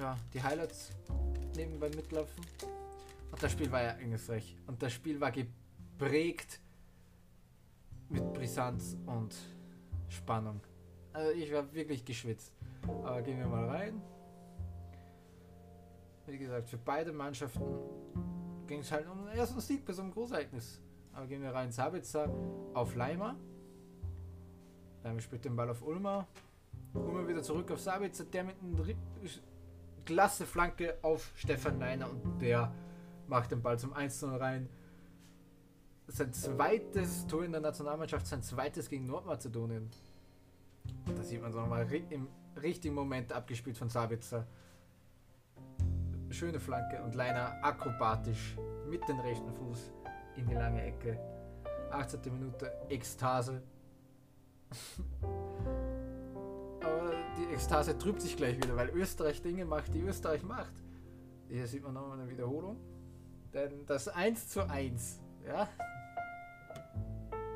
ja, 0.00 0.18
die 0.32 0.42
Highlights 0.42 0.90
nebenbei 1.54 1.88
mitlaufen. 1.90 2.44
Und 3.30 3.40
das 3.40 3.52
Spiel 3.52 3.70
war 3.70 3.84
ja 3.84 3.90
engelsreich. 3.90 4.56
Und 4.66 4.82
das 4.82 4.92
Spiel 4.92 5.20
war 5.20 5.30
geprägt 5.30 6.58
mit 8.08 8.32
Brisanz 8.32 8.96
und 9.06 9.32
Spannung. 10.08 10.60
Also 11.12 11.30
ich 11.30 11.52
war 11.52 11.72
wirklich 11.72 12.04
geschwitzt. 12.04 12.50
Aber 13.04 13.22
gehen 13.22 13.38
wir 13.38 13.46
mal 13.46 13.68
rein. 13.68 14.02
Wie 16.26 16.38
gesagt, 16.38 16.68
für 16.68 16.78
beide 16.78 17.12
Mannschaften 17.12 17.62
ging 18.66 18.80
es 18.80 18.90
halt 18.90 19.06
um 19.08 19.24
den 19.24 19.36
ersten 19.36 19.60
Sieg 19.60 19.84
bei 19.84 19.92
so 19.92 20.02
einem 20.02 20.10
Großereignis. 20.10 20.80
Aber 21.12 21.28
gehen 21.28 21.42
wir 21.42 21.54
rein. 21.54 21.70
Sabitzer 21.70 22.28
auf 22.74 22.96
Leimer. 22.96 23.36
Leimer 25.04 25.20
spielt 25.20 25.44
den 25.44 25.54
Ball 25.54 25.68
auf 25.68 25.82
Ulmer. 25.82 26.26
Ulmer 26.94 27.28
wieder 27.28 27.42
zurück 27.42 27.70
auf 27.70 27.80
Sabitzer, 27.80 28.24
der 28.24 28.44
mit 28.44 28.56
einem 28.60 28.96
klasse 30.04 30.46
Flanke 30.46 30.96
auf 31.02 31.30
Stefan 31.36 31.78
Leiner 31.78 32.10
und 32.10 32.40
der 32.40 32.72
macht 33.28 33.50
den 33.50 33.62
Ball 33.62 33.78
zum 33.78 33.92
1-0 33.94 34.40
rein. 34.40 34.68
Sein 36.06 36.32
zweites 36.32 37.26
Tor 37.26 37.44
in 37.44 37.52
der 37.52 37.60
Nationalmannschaft, 37.60 38.26
sein 38.26 38.42
zweites 38.42 38.88
gegen 38.88 39.06
Nordmazedonien. 39.06 39.90
Da 41.14 41.22
sieht 41.22 41.40
man 41.40 41.50
es 41.50 41.56
nochmal 41.56 41.90
im 42.10 42.28
richtigen 42.60 42.94
Moment 42.94 43.32
abgespielt 43.32 43.76
von 43.76 43.88
Sabitzer. 43.88 44.46
Schöne 46.30 46.60
Flanke 46.60 47.02
und 47.02 47.14
Leiner 47.14 47.62
akrobatisch 47.62 48.56
mit 48.88 49.06
dem 49.08 49.20
rechten 49.20 49.52
Fuß 49.52 49.92
in 50.36 50.46
die 50.46 50.54
lange 50.54 50.82
Ecke. 50.82 51.18
18. 51.90 52.20
Minute 52.32 52.72
Ekstase. 52.88 53.62
Aber 56.82 57.12
die 57.38 57.52
Ekstase 57.52 57.96
trübt 57.96 58.20
sich 58.20 58.36
gleich 58.36 58.56
wieder, 58.56 58.76
weil 58.76 58.90
Österreich 58.90 59.42
Dinge 59.42 59.64
macht, 59.64 59.94
die 59.94 60.00
Österreich 60.00 60.42
macht. 60.42 60.74
Hier 61.48 61.66
sieht 61.66 61.82
man 61.82 61.94
nochmal 61.94 62.20
eine 62.20 62.30
Wiederholung. 62.30 62.76
Denn 63.52 63.86
das 63.86 64.08
1 64.08 64.48
zu 64.48 64.68
1, 64.68 65.20
ja, 65.46 65.68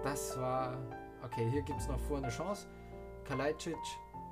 das 0.03 0.39
war. 0.39 0.79
Okay, 1.25 1.51
hier 1.51 1.63
gibt 1.63 1.81
es 1.81 1.89
noch 1.89 1.99
vor 1.99 2.19
eine 2.19 2.29
Chance. 2.29 2.69
Kalajdzic 3.25 3.77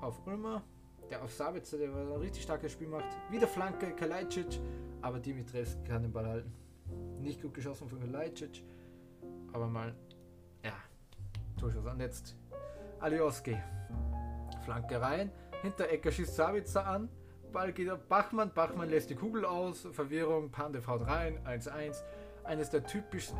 auf 0.00 0.24
Ulmer, 0.26 0.62
der 1.10 1.22
auf 1.22 1.32
Sabitzer, 1.32 1.78
der 1.78 1.90
ein 1.90 2.12
richtig 2.12 2.44
starkes 2.44 2.72
Spiel 2.72 2.88
macht. 2.88 3.04
Wieder 3.30 3.48
Flanke, 3.48 3.90
Kalajdzic, 3.90 4.60
aber 5.02 5.18
Dimitres 5.18 5.76
kann 5.84 6.02
den 6.02 6.12
Ball 6.12 6.26
halten. 6.26 6.52
Nicht 7.20 7.42
gut 7.42 7.52
geschossen 7.54 7.88
von 7.88 7.98
Kalajdzic, 7.98 8.62
aber 9.52 9.66
mal, 9.66 9.94
ja, 10.62 10.72
Torschuss. 11.58 11.84
Jetzt 11.98 12.36
Alioski. 13.00 13.56
Flanke 14.64 15.00
rein, 15.00 15.30
Hinterecker 15.62 16.10
schießt 16.10 16.34
Sabitzer 16.34 16.86
an, 16.86 17.08
Ball 17.52 17.72
geht 17.72 17.90
auf 17.90 18.02
Bachmann, 18.08 18.52
Bachmann 18.52 18.90
lässt 18.90 19.10
die 19.10 19.14
Kugel 19.14 19.44
aus, 19.44 19.86
Verwirrung, 19.92 20.50
Pandev 20.50 20.86
haut 20.86 21.06
rein, 21.06 21.38
1-1. 21.46 22.02
Eines 22.44 22.70
der 22.70 22.84
typischsten 22.84 23.38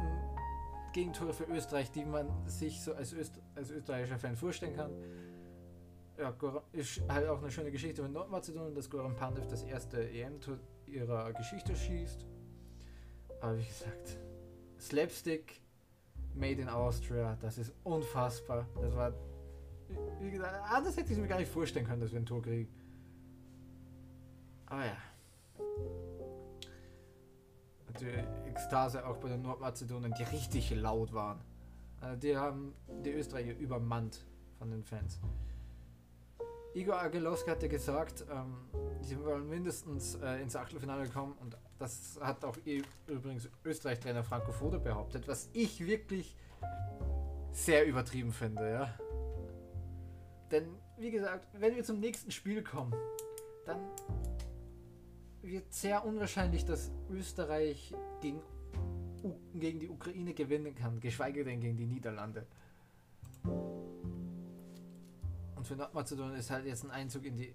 Gegentore 0.93 1.33
für 1.33 1.45
Österreich, 1.45 1.91
die 1.91 2.05
man 2.05 2.29
sich 2.47 2.83
so 2.83 2.95
als, 2.95 3.13
Öst 3.13 3.41
als 3.55 3.71
österreichischer 3.71 4.19
Fan 4.19 4.37
vorstellen 4.37 4.75
kann 4.75 4.91
ja, 6.19 6.35
ist 6.73 7.03
halt 7.09 7.29
auch 7.29 7.41
eine 7.41 7.51
schöne 7.51 7.71
Geschichte 7.71 8.03
mit 8.03 8.13
Nordmazedonien, 8.13 8.75
dass 8.75 8.89
Goran 8.89 9.15
Pandev 9.17 9.47
das 9.49 9.63
erste 9.63 10.09
EM-Tor 10.09 10.59
ihrer 10.87 11.33
Geschichte 11.33 11.77
schießt. 11.77 12.27
Aber 13.41 13.59
wie 13.59 13.65
gesagt, 13.65 14.19
Slapstick 14.81 15.61
made 16.35 16.61
in 16.61 16.69
Austria, 16.69 17.37
das 17.41 17.59
ist 17.59 17.73
unfassbar. 17.85 18.67
Das 18.81 18.95
war, 18.97 19.13
wie 20.21 20.31
gesagt, 20.31 20.55
anders 20.71 20.97
hätte 20.97 21.13
ich 21.13 21.19
mir 21.19 21.29
gar 21.29 21.39
nicht 21.39 21.51
vorstellen 21.51 21.87
können, 21.87 22.01
dass 22.01 22.13
wir 22.13 22.21
ein 22.21 22.27
Tor 22.27 22.43
kriegen. 22.43 22.69
Aber 24.67 24.85
ja. 24.85 24.97
Die 28.01 28.49
Ekstase 28.49 29.07
auch 29.07 29.17
bei 29.17 29.29
den 29.29 29.43
Nordmazedonien, 29.43 30.13
die 30.19 30.25
richtig 30.25 30.71
laut 30.75 31.13
waren. 31.13 31.41
Also 32.01 32.21
die 32.21 32.37
haben 32.37 32.75
die 33.05 33.13
Österreicher 33.13 33.57
übermannt 33.57 34.25
von 34.59 34.71
den 34.71 34.85
Fans. 34.85 35.21
Igor 36.75 37.01
Agelowski 37.01 37.49
hatte 37.49 37.71
gesagt, 37.71 38.27
ähm, 38.31 38.55
sie 39.01 39.19
wollen 39.25 39.49
mindestens 39.49 40.17
äh, 40.17 40.43
ins 40.43 40.55
Achtelfinale 40.57 41.09
kommen 41.09 41.35
und 41.41 41.57
das 41.79 42.19
hat 42.21 42.45
auch 42.45 42.57
übrigens 43.07 43.49
Österreich-Trainer 43.65 44.23
Franco 44.23 44.53
Foda 44.53 44.77
behauptet, 44.77 45.27
was 45.27 45.49
ich 45.55 45.87
wirklich 45.87 46.37
sehr 47.53 47.87
übertrieben 47.87 48.33
finde, 48.33 48.71
ja. 48.71 49.06
Denn, 50.51 50.67
wie 50.99 51.11
gesagt, 51.11 51.49
wenn 51.55 51.75
wir 51.75 51.85
zum 51.85 52.01
nächsten 52.01 52.31
Spiel 52.31 52.63
kommen, 52.63 52.95
dann 53.65 53.81
wird 55.43 55.73
sehr 55.73 56.05
unwahrscheinlich, 56.05 56.65
dass 56.65 56.91
Österreich 57.11 57.95
gegen, 58.21 58.41
gegen 59.55 59.81
die 59.81 59.89
Ukraine 59.89 60.35
gewinnen 60.35 60.75
kann, 60.75 61.01
geschweige 61.01 61.45
denn 61.45 61.61
gegen 61.61 61.77
die 61.77 61.87
Niederlande 61.87 62.47
für 65.67 65.77
Nordmazedonien 65.77 66.37
ist 66.37 66.51
halt 66.51 66.65
jetzt 66.65 66.85
ein 66.85 66.91
Einzug 66.91 67.25
in 67.25 67.37
die 67.37 67.53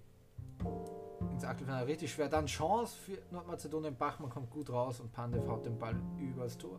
ins 1.32 1.44
Achtelfinale 1.44 1.86
richtig 1.86 2.12
schwer. 2.12 2.28
Dann 2.28 2.46
Chance 2.46 2.96
für 2.96 3.18
Nordmazedonien. 3.30 3.96
Bachmann 3.96 4.30
kommt 4.30 4.50
gut 4.50 4.70
raus 4.70 5.00
und 5.00 5.12
Pandev 5.12 5.48
haut 5.48 5.64
den 5.64 5.78
Ball 5.78 5.96
übers 6.20 6.58
Tor. 6.58 6.78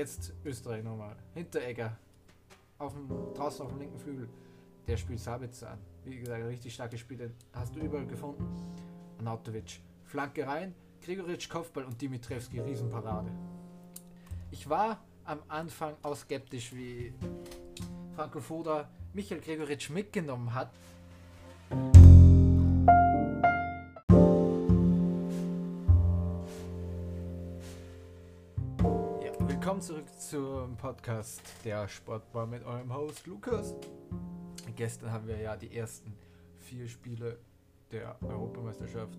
Jetzt 0.00 0.32
Österreich 0.44 0.82
nochmal. 0.82 1.16
Hinteregger. 1.34 1.96
Auf 2.78 2.94
dem, 2.94 3.08
draußen 3.34 3.64
auf 3.64 3.72
dem 3.72 3.78
linken 3.78 3.98
Flügel. 3.98 4.28
Der 4.86 4.96
spielt 4.96 5.20
Sabitzer 5.20 5.72
an. 5.72 5.78
Wie 6.04 6.18
gesagt, 6.18 6.44
richtig 6.44 6.74
starke 6.74 6.96
Spiele. 6.98 7.30
Hast 7.52 7.76
du 7.76 7.80
überall 7.80 8.06
gefunden. 8.06 8.44
Anautovic. 9.18 9.80
Flanke 10.04 10.46
rein. 10.46 10.74
Grigoric 11.04 11.48
Kopfball 11.48 11.84
und 11.84 12.00
Dimitrevski 12.00 12.60
Riesenparade. 12.60 13.30
Ich 14.50 14.68
war 14.68 15.02
am 15.24 15.40
Anfang 15.48 15.94
auch 16.02 16.16
skeptisch, 16.16 16.74
wie 16.74 17.14
Franco 18.16 18.40
Foda 18.40 18.88
Michael 19.12 19.40
Gregoritsch 19.40 19.90
mitgenommen 19.90 20.52
hat. 20.54 20.70
Willkommen 29.60 29.82
zurück 29.82 30.08
zum 30.18 30.74
Podcast 30.78 31.42
der 31.66 31.86
Sportbar 31.86 32.46
mit 32.46 32.64
eurem 32.64 32.94
Host 32.94 33.26
Lukas. 33.26 33.74
Gestern 34.74 35.12
haben 35.12 35.28
wir 35.28 35.36
ja 35.36 35.54
die 35.54 35.76
ersten 35.76 36.14
vier 36.60 36.88
Spiele 36.88 37.38
der 37.92 38.16
Europameisterschaft 38.22 39.18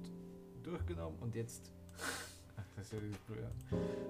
durchgenommen 0.64 1.20
und 1.20 1.36
jetzt 1.36 1.72
das 2.76 2.92
ist 2.92 2.94
ja 2.94 2.98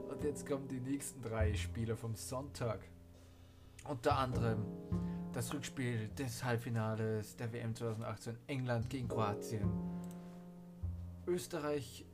Und 0.09 0.23
jetzt 0.23 0.47
kommen 0.47 0.69
die 0.69 0.79
nächsten 0.79 1.21
drei 1.21 1.53
Spiele 1.53 1.97
vom 1.97 2.15
Sonntag. 2.15 2.79
Unter 3.89 4.17
anderem 4.17 4.65
das 5.33 5.53
Rückspiel 5.53 6.07
des 6.17 6.45
Halbfinales 6.45 7.35
der 7.35 7.51
WM 7.51 7.75
2018 7.75 8.37
England 8.47 8.89
gegen 8.89 9.09
Kroatien. 9.09 9.69
Österreich 11.27 12.05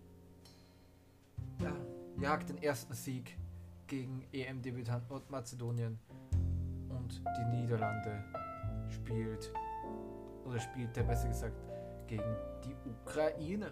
ja, 1.61 1.75
jagt 2.19 2.49
den 2.49 2.57
ersten 2.63 2.95
Sieg 2.95 3.36
gegen 3.87 4.23
EM-Debütant 4.31 5.09
Nordmazedonien 5.09 5.97
und 6.89 7.21
die 7.37 7.55
Niederlande 7.55 8.23
spielt 8.89 9.51
oder 10.45 10.59
spielte 10.59 11.03
besser 11.03 11.29
gesagt 11.29 11.55
gegen 12.07 12.35
die 12.63 12.75
Ukraine. 12.89 13.71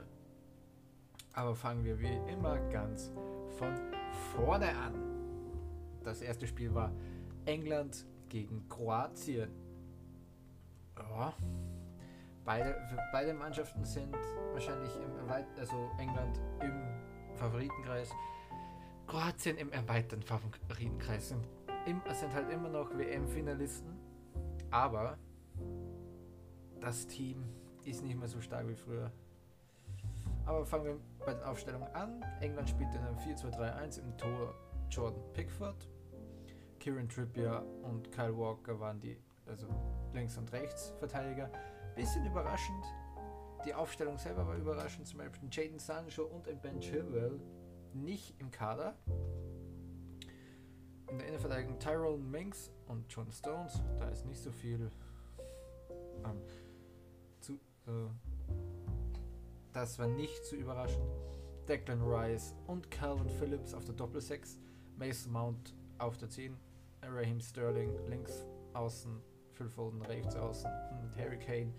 Aber 1.33 1.55
fangen 1.55 1.83
wir 1.83 1.99
wie 1.99 2.15
immer 2.31 2.57
ganz 2.69 3.11
von 3.57 3.73
vorne 4.33 4.69
an. 4.69 4.93
Das 6.03 6.21
erste 6.21 6.47
Spiel 6.47 6.73
war 6.73 6.91
England 7.45 8.05
gegen 8.29 8.67
Kroatien. 8.69 9.49
Ja. 10.97 11.33
Beide, 12.45 12.75
beide 13.11 13.33
Mannschaften 13.33 13.83
sind 13.83 14.15
wahrscheinlich 14.53 14.95
im 14.95 15.29
also 15.57 15.89
England 15.97 16.39
im 16.61 17.35
Favoritenkreis, 17.35 18.11
Kroatien 19.07 19.57
im 19.57 19.71
erweiterten 19.71 20.23
Favoritenkreis 20.23 21.29
sind, 21.29 21.47
im, 21.85 22.01
sind 22.13 22.33
halt 22.33 22.51
immer 22.51 22.69
noch 22.69 22.89
WM-Finalisten, 22.97 23.93
aber 24.71 25.17
das 26.79 27.07
Team 27.07 27.43
ist 27.83 28.03
nicht 28.03 28.17
mehr 28.17 28.27
so 28.27 28.41
stark 28.41 28.67
wie 28.67 28.75
früher. 28.75 29.11
Aber 30.45 30.65
fangen 30.65 30.85
wir 30.85 30.99
bei 31.25 31.33
den 31.33 31.43
Aufstellungen 31.43 31.87
an. 31.95 32.23
England 32.41 32.69
spielt 32.69 32.93
in 32.93 33.01
einem 33.01 33.17
4-2-3-1 33.17 33.99
im 33.99 34.17
Tor 34.17 34.53
Jordan 34.89 35.21
Pickford. 35.33 35.87
Kieran 36.79 37.09
Trippier 37.09 37.65
und 37.83 38.11
Kyle 38.11 38.37
Walker 38.37 38.79
waren 38.79 38.99
die 38.99 39.17
also 39.47 39.67
Links- 40.13 40.37
und 40.37 40.51
Rechtsverteidiger. 40.51 41.49
Bisschen 41.95 42.25
überraschend. 42.25 42.83
Die 43.65 43.73
Aufstellung 43.73 44.17
selber 44.17 44.45
war 44.47 44.55
überraschend. 44.55 45.07
Zum 45.07 45.19
Beispiel 45.19 45.49
Jaden 45.51 45.79
Sancho 45.79 46.23
und 46.23 46.47
ein 46.47 46.59
Ben 46.61 46.79
Chilwell 46.79 47.39
nicht 47.95 48.35
im 48.39 48.51
Kader. 48.51 48.95
In 51.09 51.17
der 51.17 51.27
Innenverteidigung 51.27 51.79
Tyrone 51.79 52.23
Minks 52.23 52.71
und 52.87 53.05
John 53.09 53.31
Stones. 53.31 53.81
Da 53.99 54.09
ist 54.09 54.25
nicht 54.25 54.41
so 54.41 54.51
viel 54.51 54.91
ähm, 56.25 56.41
zu, 57.39 57.53
äh, 57.87 58.09
das 59.73 59.97
war 59.99 60.07
nicht 60.07 60.45
zu 60.45 60.55
überraschen. 60.55 61.03
Declan 61.67 62.01
Rice 62.01 62.53
und 62.67 62.91
Calvin 62.91 63.29
Phillips 63.29 63.73
auf 63.73 63.85
der 63.85 63.95
Doppel-6, 63.95 64.57
Mason 64.97 65.31
Mount 65.31 65.73
auf 65.97 66.17
der 66.17 66.29
10, 66.29 66.55
Raheem 67.01 67.39
Sterling 67.39 67.91
links 68.07 68.45
außen, 68.73 69.19
Phil 69.53 69.69
Foden 69.69 70.01
rechts 70.03 70.35
außen 70.35 70.69
und 71.01 71.15
Harry 71.17 71.39
Kane 71.39 71.73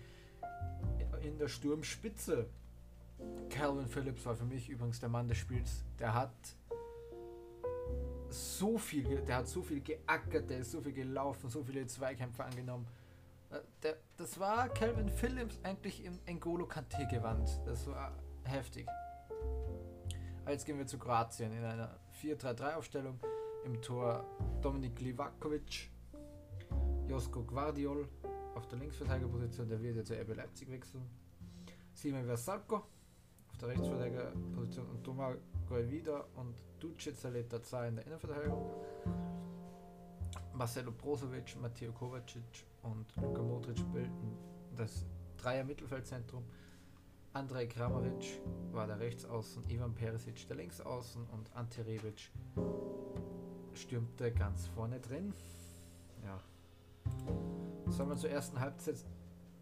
in 1.21 1.37
der 1.37 1.47
Sturmspitze. 1.47 2.49
Calvin 3.49 3.87
Phillips 3.87 4.25
war 4.25 4.35
für 4.35 4.45
mich 4.45 4.69
übrigens 4.69 4.99
der 4.99 5.09
Mann 5.09 5.27
des 5.27 5.37
Spiels. 5.37 5.83
Der 5.99 6.13
hat 6.13 6.31
so 8.29 8.77
viel, 8.77 9.21
der 9.21 9.37
hat 9.37 9.47
so 9.47 9.61
viel 9.61 9.81
geackert, 9.81 10.49
der 10.49 10.59
ist 10.59 10.71
so 10.71 10.81
viel 10.81 10.93
gelaufen, 10.93 11.49
so 11.49 11.63
viele 11.63 11.85
Zweikämpfe 11.87 12.43
angenommen. 12.43 12.87
Äh, 13.49 13.59
der, 13.83 13.97
das 14.17 14.39
war 14.39 14.69
Calvin 14.69 15.09
Phillips 15.09 15.59
eigentlich 15.63 16.03
im 16.03 16.19
Engolo 16.25 16.65
Kante 16.65 17.07
gewandt. 17.07 17.49
Das 17.65 17.87
war 17.87 18.11
heftig. 18.43 18.87
Jetzt 20.47 20.65
gehen 20.65 20.77
wir 20.77 20.85
zu 20.85 20.97
Kroatien 20.97 21.51
in 21.51 21.63
einer 21.63 21.99
4-3-3 22.21 22.75
Aufstellung. 22.75 23.19
Im 23.65 23.81
Tor 23.81 24.23
Dominik 24.61 25.01
Livakovic, 25.01 25.89
Josko 27.07 27.43
Guardiol 27.43 28.07
auf 28.55 28.65
der 28.67 28.79
Linksverteidigerposition, 28.79 29.67
der 29.67 29.81
wird 29.81 29.97
jetzt 29.97 30.07
zu 30.07 30.13
RB 30.13 30.35
Leipzig 30.35 30.71
wechseln. 30.71 31.05
Simon 31.93 32.25
Versalco 32.25 32.83
auf 33.57 33.61
der 33.61 33.69
Rechtsverteidigerposition 33.69 34.87
und 34.87 35.03
Thomas 35.03 35.35
Goevida 35.67 36.25
und 36.35 36.55
Duce 36.79 37.15
Zaleta 37.15 37.57
in 37.87 37.95
der 37.95 38.05
Innenverteidigung. 38.05 38.69
Marcelo 40.53 40.91
Brozovic, 40.91 41.59
Matteo 41.59 41.91
Kovacic 41.91 42.65
und 42.83 43.15
Luka 43.15 43.41
Modric 43.41 43.77
bilden 43.91 44.37
das 44.75 45.05
Dreier 45.37 45.63
Mittelfeldzentrum. 45.63 46.43
Andrej 47.33 47.69
Kramaric 47.69 48.41
war 48.71 48.85
der 48.85 48.99
Rechtsaußen, 48.99 49.67
Ivan 49.69 49.93
Perisic 49.95 50.47
der 50.47 50.57
Linksaußen 50.57 51.25
und 51.25 51.55
Ante 51.55 51.85
Rebic 51.85 52.31
stürmte 53.73 54.31
ganz 54.31 54.67
vorne 54.67 54.99
drin. 54.99 55.33
Ja. 56.23 56.39
Soll 57.91 58.05
man 58.05 58.17
zur 58.17 58.29
ersten 58.29 58.59
Halbzeit 58.59 58.97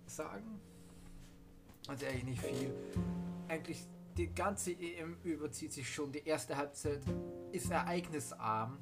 sagen? 0.06 0.60
Also 1.88 2.06
eigentlich 2.06 2.24
nicht 2.24 2.42
viel. 2.42 2.74
Eigentlich 3.48 3.86
die 4.18 4.34
ganze 4.34 4.72
EM 4.72 5.18
überzieht 5.24 5.74
sich 5.74 5.94
schon. 5.94 6.12
Die 6.12 6.25
erste 6.25 6.58
Halbzeit 6.58 7.01
ist 7.51 7.70
ereignisarm 7.70 8.77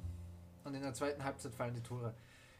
und 0.64 0.74
in 0.74 0.82
der 0.82 0.94
zweiten 0.94 1.22
Halbzeit 1.24 1.54
fallen 1.54 1.74
die 1.74 1.82
Tore. 1.82 2.14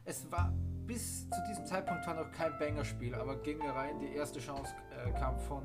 Es 0.05 0.31
war 0.31 0.53
bis 0.87 1.29
zu 1.31 1.41
diesem 1.49 1.65
Zeitpunkt 1.65 2.07
war 2.07 2.15
noch 2.15 2.31
kein 2.33 2.59
Banger-Spiel, 2.59 3.15
aber 3.15 3.37
ging 3.37 3.63
rein. 3.63 3.99
Die 4.01 4.15
erste 4.15 4.39
Chance 4.39 4.75
äh, 4.91 5.11
kam 5.13 5.39
von 5.39 5.63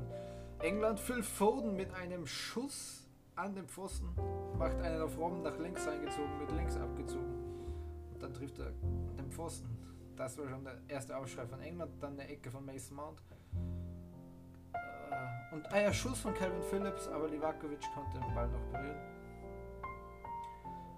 England. 0.60 0.98
Phil 0.98 1.22
Foden 1.22 1.76
mit 1.76 1.92
einem 1.92 2.26
Schuss 2.26 3.06
an 3.34 3.54
den 3.54 3.66
Pfosten 3.68 4.08
macht 4.58 4.80
einen 4.80 5.02
auf 5.02 5.18
Robben 5.18 5.42
nach 5.42 5.58
links 5.58 5.86
eingezogen, 5.86 6.38
mit 6.38 6.50
links 6.52 6.76
abgezogen 6.76 7.34
und 8.12 8.22
dann 8.22 8.34
trifft 8.34 8.58
er 8.58 8.72
den 9.16 9.30
Pfosten. 9.30 9.68
Das 10.16 10.36
war 10.38 10.48
schon 10.48 10.64
der 10.64 10.78
erste 10.88 11.16
Aufschrei 11.16 11.46
von 11.46 11.60
England, 11.60 11.92
dann 12.00 12.18
eine 12.18 12.28
Ecke 12.28 12.50
von 12.50 12.64
Mason 12.64 12.96
Mount. 12.96 13.22
Äh, 15.10 15.54
und 15.54 15.66
ein 15.72 15.92
Schuss 15.92 16.20
von 16.20 16.34
Calvin 16.34 16.62
Phillips, 16.62 17.08
aber 17.08 17.28
Livakovic 17.28 17.80
konnte 17.94 18.18
den 18.18 18.34
Ball 18.34 18.48
noch 18.48 18.62
berühren. 18.72 18.98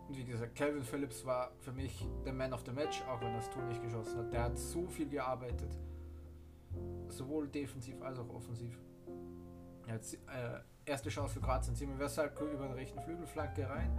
Und 0.08 0.16
wie 0.16 0.24
gesagt, 0.24 0.54
Calvin 0.54 0.82
Phillips 0.82 1.24
war 1.24 1.52
für 1.60 1.72
mich 1.72 2.06
der 2.24 2.32
Man 2.32 2.52
of 2.52 2.62
the 2.66 2.72
Match, 2.72 3.02
auch 3.08 3.20
wenn 3.20 3.32
das 3.34 3.48
Tor 3.50 3.62
nicht 3.62 3.82
geschossen 3.82 4.18
hat. 4.18 4.32
Der 4.32 4.42
hat 4.44 4.58
so 4.58 4.86
viel 4.88 5.08
gearbeitet. 5.08 5.78
Sowohl 7.08 7.48
defensiv 7.48 8.00
als 8.02 8.18
auch 8.18 8.28
offensiv. 8.28 8.78
Jetzt, 9.86 10.14
äh, 10.14 10.60
erste 10.84 11.08
Chance 11.08 11.34
für 11.34 11.40
Kroatien. 11.40 11.74
Simon 11.74 11.96
Versalco 11.96 12.46
über 12.46 12.66
den 12.66 12.74
rechten 12.74 13.00
Flügelflanke 13.00 13.68
rein 13.68 13.90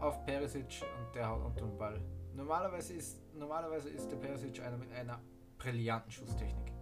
auf 0.00 0.24
Perisic 0.24 0.82
und 0.98 1.14
der 1.14 1.28
haut 1.28 1.44
unter 1.44 1.66
den 1.66 1.78
Ball. 1.78 2.00
Normalerweise 2.34 2.94
ist, 2.94 3.18
normalerweise 3.34 3.88
ist 3.88 4.10
der 4.10 4.16
Perisic 4.16 4.60
einer 4.62 4.76
mit 4.76 4.92
einer 4.92 5.20
brillanten 5.56 6.10
Schusstechnik. 6.10 6.75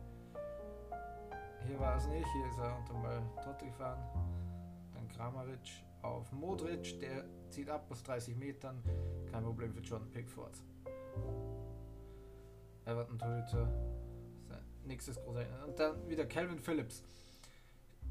Hier 1.66 1.80
war 1.80 1.96
es 1.96 2.06
nicht, 2.08 2.26
hier 2.32 2.46
ist 2.46 2.58
er 2.58 2.76
unter 2.78 2.94
Ball 2.94 3.22
dort 3.44 3.62
gefahren. 3.62 4.02
Dann 4.92 5.08
Kramaric 5.08 5.84
auf 6.02 6.30
Modric, 6.32 7.00
der 7.00 7.24
zieht 7.50 7.70
ab 7.70 7.86
aus 7.90 8.02
30 8.02 8.36
Metern. 8.36 8.82
Kein 9.30 9.42
Problem 9.42 9.72
für 9.72 9.80
John 9.80 10.10
Pickford. 10.10 10.62
Everton 12.84 13.18
Torhüter. 13.18 13.68
Nächstes 14.84 15.16
große. 15.16 15.46
Und 15.66 15.78
dann 15.78 16.06
wieder 16.08 16.26
Calvin 16.26 16.58
Phillips. 16.58 17.02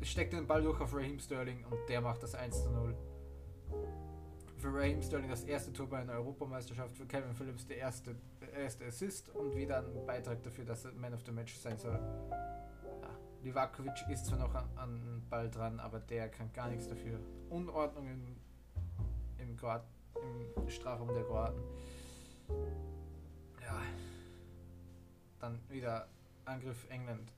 Steckt 0.02 0.34
den 0.34 0.48
Ball 0.48 0.64
durch 0.64 0.82
auf 0.82 0.94
Raheem 0.96 1.20
Sterling 1.20 1.64
und 1.66 1.78
der 1.88 2.02
macht 2.02 2.24
das 2.24 2.34
1 2.34 2.64
zu 2.64 2.72
0. 2.72 2.96
Für 4.58 4.74
Raheem 4.74 5.02
Sterling 5.02 5.30
das 5.30 5.44
erste 5.44 5.72
Tor 5.72 5.88
bei 5.88 6.00
einer 6.00 6.14
Europameisterschaft, 6.14 6.98
für 6.98 7.06
Calvin 7.06 7.34
Phillips 7.36 7.68
der 7.68 7.78
erste, 7.78 8.16
erste 8.56 8.86
Assist 8.86 9.30
und 9.30 9.56
wieder 9.56 9.80
ein 9.80 10.06
Beitrag 10.06 10.42
dafür, 10.42 10.66
dass 10.66 10.86
er 10.86 10.94
Man 10.94 11.14
of 11.14 11.22
the 11.26 11.32
Match 11.32 11.56
sein 11.56 11.78
soll. 11.78 12.00
Livakovic 13.44 14.08
ist 14.10 14.26
zwar 14.26 14.40
noch 14.40 14.56
an, 14.56 14.70
an 14.76 15.22
Ball 15.30 15.50
dran, 15.50 15.80
aber 15.80 16.00
der 16.00 16.30
kann 16.30 16.52
gar 16.54 16.70
nichts 16.70 16.88
dafür. 16.88 17.20
Unordnung 17.50 18.08
im, 18.08 18.38
im, 19.38 19.58
Kroat, 19.58 19.84
im 20.56 20.70
Strafraum 20.70 21.14
der 21.14 21.24
Kroaten. 21.24 21.62
Ja. 23.62 23.82
Dann 25.40 25.60
wieder 25.70 26.08
Angriff 26.46 26.90
England. 26.90 27.34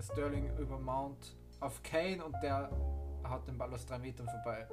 Sterling 0.00 0.56
über 0.58 0.78
Mount 0.78 1.36
auf 1.60 1.82
Kane 1.82 2.24
und 2.24 2.34
der 2.42 2.70
hat 3.24 3.46
den 3.46 3.58
Ball 3.58 3.72
aus 3.72 3.86
drei 3.86 3.98
Metern 3.98 4.28
vorbei. 4.28 4.66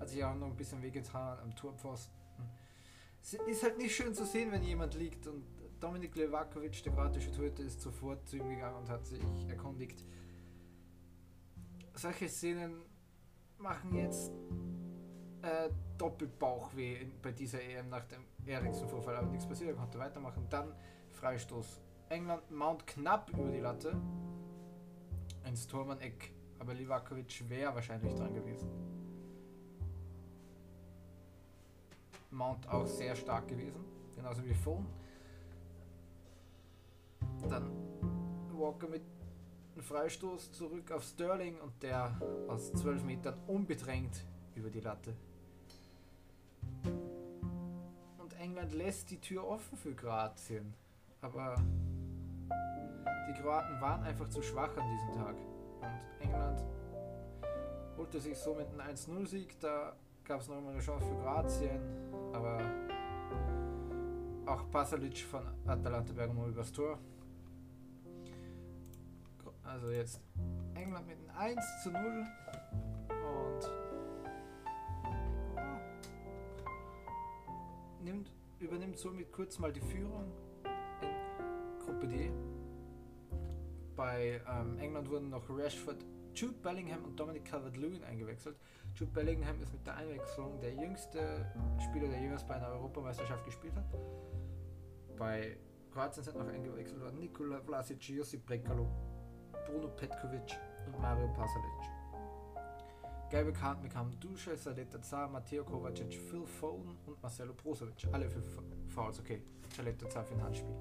Hat 0.00 0.08
sich 0.08 0.24
auch 0.24 0.34
noch 0.34 0.48
ein 0.48 0.56
bisschen 0.56 0.82
wehgetan 0.82 1.38
am 1.40 1.54
Turpfosten. 1.54 2.14
Es 3.22 3.34
ist 3.34 3.62
halt 3.62 3.78
nicht 3.78 3.94
schön 3.96 4.14
zu 4.14 4.26
sehen, 4.26 4.52
wenn 4.52 4.62
jemand 4.62 4.94
liegt 4.94 5.26
und 5.26 5.44
Dominik 5.84 6.16
Levakovic, 6.16 6.82
der 6.82 6.94
kroatische 6.94 7.30
Torhüter, 7.30 7.62
ist 7.62 7.78
sofort 7.78 8.26
zu 8.26 8.38
ihm 8.38 8.48
gegangen 8.48 8.76
und 8.76 8.88
hat 8.88 9.04
sich 9.04 9.20
erkundigt. 9.50 10.02
Solche 11.92 12.26
Szenen 12.26 12.80
machen 13.58 13.94
jetzt 13.94 14.32
äh, 15.42 15.68
Doppelbauchweh 15.98 17.04
bei 17.20 17.32
dieser 17.32 17.62
EM 17.62 17.90
nach 17.90 18.06
dem 18.06 18.24
Eriksen-Vorfall, 18.46 19.16
aber 19.16 19.26
nichts 19.26 19.46
passiert, 19.46 19.72
er 19.72 19.76
konnte 19.76 19.98
weitermachen. 19.98 20.46
Dann 20.48 20.74
Freistoß. 21.12 21.82
England 22.08 22.50
Mount 22.50 22.86
knapp 22.86 23.28
über 23.28 23.50
die 23.50 23.60
Latte 23.60 23.94
ins 25.46 25.66
Tormann-Eck, 25.66 26.32
aber 26.60 26.72
Livakovic 26.72 27.46
wäre 27.50 27.74
wahrscheinlich 27.74 28.14
dran 28.14 28.32
gewesen. 28.32 28.70
Mount 32.30 32.66
auch 32.70 32.86
sehr 32.86 33.14
stark 33.14 33.48
gewesen, 33.48 33.84
genauso 34.16 34.42
wie 34.46 34.54
Phone. 34.54 35.03
Dann 37.48 37.70
Walker 38.52 38.88
mit 38.88 39.02
einem 39.74 39.84
Freistoß 39.84 40.52
zurück 40.52 40.90
auf 40.92 41.02
Sterling 41.02 41.58
und 41.60 41.82
der 41.82 42.18
aus 42.48 42.72
12 42.72 43.04
Metern 43.04 43.34
unbedrängt 43.46 44.24
über 44.54 44.70
die 44.70 44.80
Latte. 44.80 45.14
Und 48.18 48.32
England 48.38 48.72
lässt 48.72 49.10
die 49.10 49.20
Tür 49.20 49.46
offen 49.46 49.76
für 49.76 49.94
Kroatien. 49.94 50.74
Aber 51.20 51.56
die 53.28 53.32
Kroaten 53.40 53.80
waren 53.80 54.02
einfach 54.04 54.28
zu 54.28 54.42
schwach 54.42 54.76
an 54.76 54.88
diesem 54.88 55.12
Tag. 55.22 55.36
Und 55.80 56.20
England 56.20 56.62
holte 57.96 58.20
sich 58.20 58.38
somit 58.38 58.68
einen 58.68 58.96
1-0-Sieg. 58.96 59.58
Da 59.60 59.96
gab 60.24 60.40
es 60.40 60.48
noch 60.48 60.60
mal 60.60 60.72
eine 60.72 60.80
Chance 60.80 61.06
für 61.06 61.16
Kroatien. 61.16 61.80
Aber 62.32 62.60
auch 64.46 64.70
Pasalic 64.70 65.18
von 65.18 65.42
Atalanta 65.66 66.12
Bergamo 66.12 66.46
übers 66.46 66.72
Tor. 66.72 66.98
Also 69.64 69.90
jetzt 69.90 70.20
England 70.74 71.06
mit 71.06 71.18
einem 71.18 71.30
1 71.58 71.82
zu 71.82 71.90
0 71.90 72.26
und 73.08 73.70
nimmt, 78.04 78.30
übernimmt 78.60 78.98
somit 78.98 79.32
kurz 79.32 79.58
mal 79.58 79.72
die 79.72 79.80
Führung 79.80 80.30
in 81.00 81.84
Gruppe 81.84 82.06
D. 82.06 82.30
Bei 83.96 84.40
ähm, 84.48 84.78
England 84.78 85.08
wurden 85.08 85.30
noch 85.30 85.48
Rashford, 85.48 86.04
Jude 86.34 86.54
Bellingham 86.62 87.04
und 87.04 87.18
Dominic 87.18 87.44
Calvert-Lewin 87.44 88.04
eingewechselt. 88.04 88.56
Jude 88.94 89.12
Bellingham 89.12 89.60
ist 89.62 89.72
mit 89.72 89.86
der 89.86 89.96
Einwechslung 89.96 90.60
der 90.60 90.74
jüngste 90.74 91.46
Spieler, 91.78 92.08
der 92.08 92.20
jemals 92.20 92.46
bei 92.46 92.54
einer 92.54 92.68
Europameisterschaft 92.68 93.44
gespielt 93.44 93.74
hat. 93.76 93.84
Bei 95.16 95.56
Kroatien 95.92 96.24
sind 96.24 96.36
noch 96.36 96.48
eingewechselt 96.48 97.00
worden 97.00 97.20
Nikola 97.20 97.60
Vlasic, 97.60 98.02
Josip 98.08 98.44
Brekalo, 98.44 98.88
Bruno 99.66 99.88
Petkovic 99.88 100.58
und 100.86 101.00
Mario 101.00 101.28
Pasalic. 101.28 101.70
Gelbe 103.30 103.52
Karten 103.52 103.82
bekamen 103.82 104.18
Duše, 104.20 104.56
Saleta 104.56 105.00
Zar, 105.02 105.28
Matteo 105.28 105.64
Kovacic, 105.64 106.12
Phil 106.12 106.46
Foden 106.46 106.96
und 107.06 107.22
Marcelo 107.22 107.52
Brozovic. 107.54 108.06
Alle 108.12 108.28
für 108.28 108.42
Fouls, 108.88 109.18
okay. 109.18 109.42
Saleta 109.74 110.08
Zar 110.08 110.24
für 110.24 110.34
ein 110.34 110.42
Handspiel. 110.42 110.76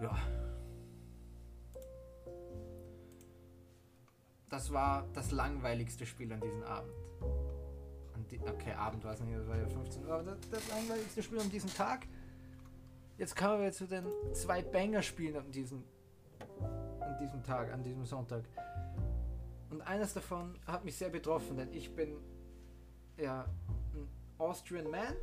Ja. 0.00 0.16
das 4.54 4.72
war 4.72 5.04
das 5.12 5.32
langweiligste 5.32 6.06
Spiel 6.06 6.32
an 6.32 6.40
diesem 6.40 6.62
Abend. 6.62 6.92
An 8.14 8.24
die, 8.30 8.38
okay, 8.38 8.72
Abend 8.72 9.02
war 9.02 9.12
es 9.12 9.20
nicht, 9.20 9.36
das 9.36 9.48
war 9.48 9.56
ja 9.56 9.66
15 9.66 10.06
Uhr, 10.06 10.12
aber 10.12 10.36
das, 10.48 10.68
langweiligste 10.68 11.22
Spiel 11.24 11.40
an 11.40 11.50
diesem 11.50 11.74
Tag. 11.74 12.06
Jetzt 13.18 13.34
kommen 13.36 13.60
wir 13.60 13.72
zu 13.72 13.86
den 13.86 14.06
zwei 14.32 14.62
Banger-Spielen 14.62 15.36
an 15.36 15.50
diesem, 15.50 15.82
an 17.14 17.20
diesem 17.20 17.42
Tag, 17.42 17.72
an 17.72 17.82
diesem 17.82 18.04
Sonntag. 18.04 18.44
Und 19.70 19.80
eines 19.82 20.14
davon 20.14 20.58
hat 20.66 20.84
mich 20.84 20.96
sehr 20.96 21.10
betroffen, 21.10 21.56
denn 21.56 21.72
ich 21.72 21.94
bin 21.94 22.16
ja 23.16 23.46
ein 23.94 24.08
Austrian 24.38 24.90
Man. 24.90 25.14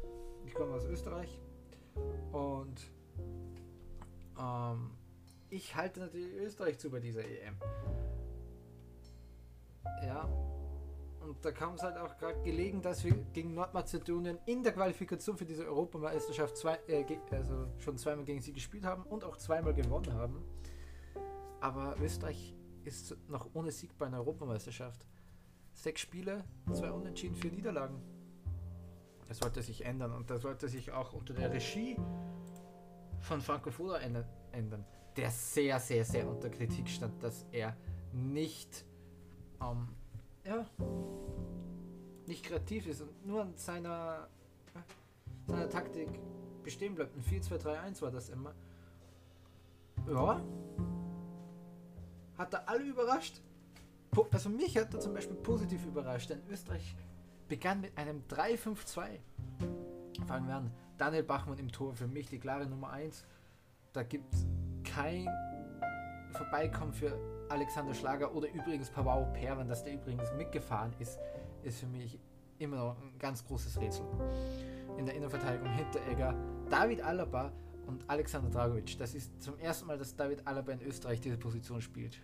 Ich 0.45 0.54
komme 0.54 0.73
aus 0.73 0.86
Österreich. 0.86 1.39
Und 2.32 2.89
ähm, 4.39 4.91
ich 5.49 5.75
halte 5.75 5.99
natürlich 5.99 6.34
Österreich 6.36 6.80
zu 6.80 6.89
bei 6.89 6.99
dieser 6.99 7.23
EM. 7.23 7.56
Ja. 10.06 10.30
Und 11.19 11.45
da 11.45 11.51
kam 11.51 11.75
es 11.75 11.84
halt 11.84 11.97
auch 11.97 12.17
gerade 12.17 12.41
gelegen, 12.41 12.82
dass 12.82 13.04
wir 13.04 13.13
gegen 13.34 13.54
Nordmazedonien 13.54 14.39
in 14.45 14.63
der 14.63 14.71
Qualifikation 14.73 15.38
für 15.38 15.45
diese 15.45 15.65
Europameisterschaft 15.65 16.58
zwei, 16.58 16.80
äh, 16.88 17.06
also 17.32 17.67
schon 17.77 17.97
zweimal 17.97 18.25
gegen 18.25 18.41
sie 18.41 18.54
gespielt 18.54 18.86
haben 18.86 19.04
und 19.04 19.23
auch 19.23 19.38
zweimal 19.38 19.73
gewonnen 19.73 20.13
haben. 20.13 20.43
Aber 21.62 21.95
Österreich 22.02 22.54
ist 22.84 23.15
noch 23.30 23.50
ohne 23.54 23.71
Sieg 23.71 23.97
bei 23.97 24.08
einer 24.08 24.17
Europameisterschaft. 24.17 25.06
Sechs 25.74 26.02
Spiele, 26.02 26.43
zwei 26.74 26.91
Unentschieden, 26.91 27.36
vier 27.36 27.52
Niederlagen. 27.52 28.02
Das 29.30 29.38
sollte 29.38 29.62
sich 29.62 29.86
ändern 29.86 30.12
und 30.12 30.30
das 30.30 30.41
sollte 30.41 30.67
sich 30.67 30.91
auch 30.91 31.13
unter 31.13 31.34
der 31.34 31.54
Regie 31.54 31.95
von 33.21 33.39
Franco 33.39 33.71
Foda 33.71 33.97
ändern, 34.00 34.86
der 35.15 35.32
sehr, 35.32 35.80
sehr, 35.80 36.04
sehr 36.04 36.28
unter 36.28 36.50
Kritik 36.50 36.89
stand, 36.89 37.24
dass 37.24 37.45
er 37.52 37.78
nicht 38.12 38.84
ähm, 39.62 39.88
ja, 40.43 40.65
nicht 42.28 42.45
kreativ 42.45 42.88
ist 42.88 43.02
und 43.02 43.26
nur 43.26 43.41
an 43.41 43.54
seiner, 43.56 44.28
seiner 45.47 45.69
Taktik 45.69 46.10
bestehen 46.63 46.95
bleibt. 46.95 47.15
Ein 47.15 47.24
4-2-3-1 47.24 48.02
war 48.02 48.12
das 48.12 48.30
immer. 48.30 48.54
Ja. 50.08 50.41
Hat 52.41 52.56
er 52.56 52.67
alle 52.67 52.84
überrascht. 52.86 53.39
Also 54.32 54.49
mich 54.49 54.75
hat 54.75 54.91
er 54.95 54.99
zum 54.99 55.13
Beispiel 55.13 55.36
positiv 55.36 55.86
überrascht, 55.86 56.32
denn 56.32 56.41
Österreich 56.49 56.95
begann 57.47 57.82
mit 57.82 57.95
einem 57.95 58.23
3-5-2. 58.30 59.19
Fangen 60.25 60.47
wir 60.47 60.56
an. 60.56 60.71
Daniel 60.97 61.21
Bachmann 61.21 61.60
im 61.60 61.71
Tor, 61.71 61.93
für 61.93 62.08
mich 62.08 62.30
die 62.30 62.39
klare 62.39 62.65
Nummer 62.65 62.89
1. 62.93 63.25
Da 63.93 64.01
gibt 64.01 64.34
es 64.34 64.47
kein 64.84 65.30
Vorbeikommen 66.32 66.93
für 66.93 67.15
Alexander 67.49 67.93
Schlager 67.93 68.34
oder 68.34 68.51
übrigens 68.51 68.89
Pavao 68.89 69.32
Perwan, 69.34 69.67
dass 69.67 69.84
der 69.84 69.93
übrigens 69.93 70.34
mitgefahren 70.34 70.95
ist, 70.97 71.19
ist 71.62 71.82
für 71.82 71.86
mich 71.86 72.17
immer 72.58 72.77
noch 72.77 72.99
ein 72.99 73.19
ganz 73.19 73.45
großes 73.45 73.80
Rätsel. 73.80 74.06
In 74.97 75.06
der 75.06 75.13
Innenverteidigung 75.13 75.71
Hinteregger, 75.73 76.36
David 76.71 77.04
Alaba 77.04 77.51
und 77.86 78.10
Alexander 78.10 78.49
Dragovic. 78.49 78.97
Das 78.97 79.13
ist 79.13 79.41
zum 79.41 79.60
ersten 79.60 79.86
Mal, 79.86 79.99
dass 79.99 80.15
David 80.15 80.47
Alaba 80.47 80.71
in 80.71 80.82
Österreich 80.82 81.21
diese 81.21 81.38
Position 81.38 81.82
spielt. 81.82 82.19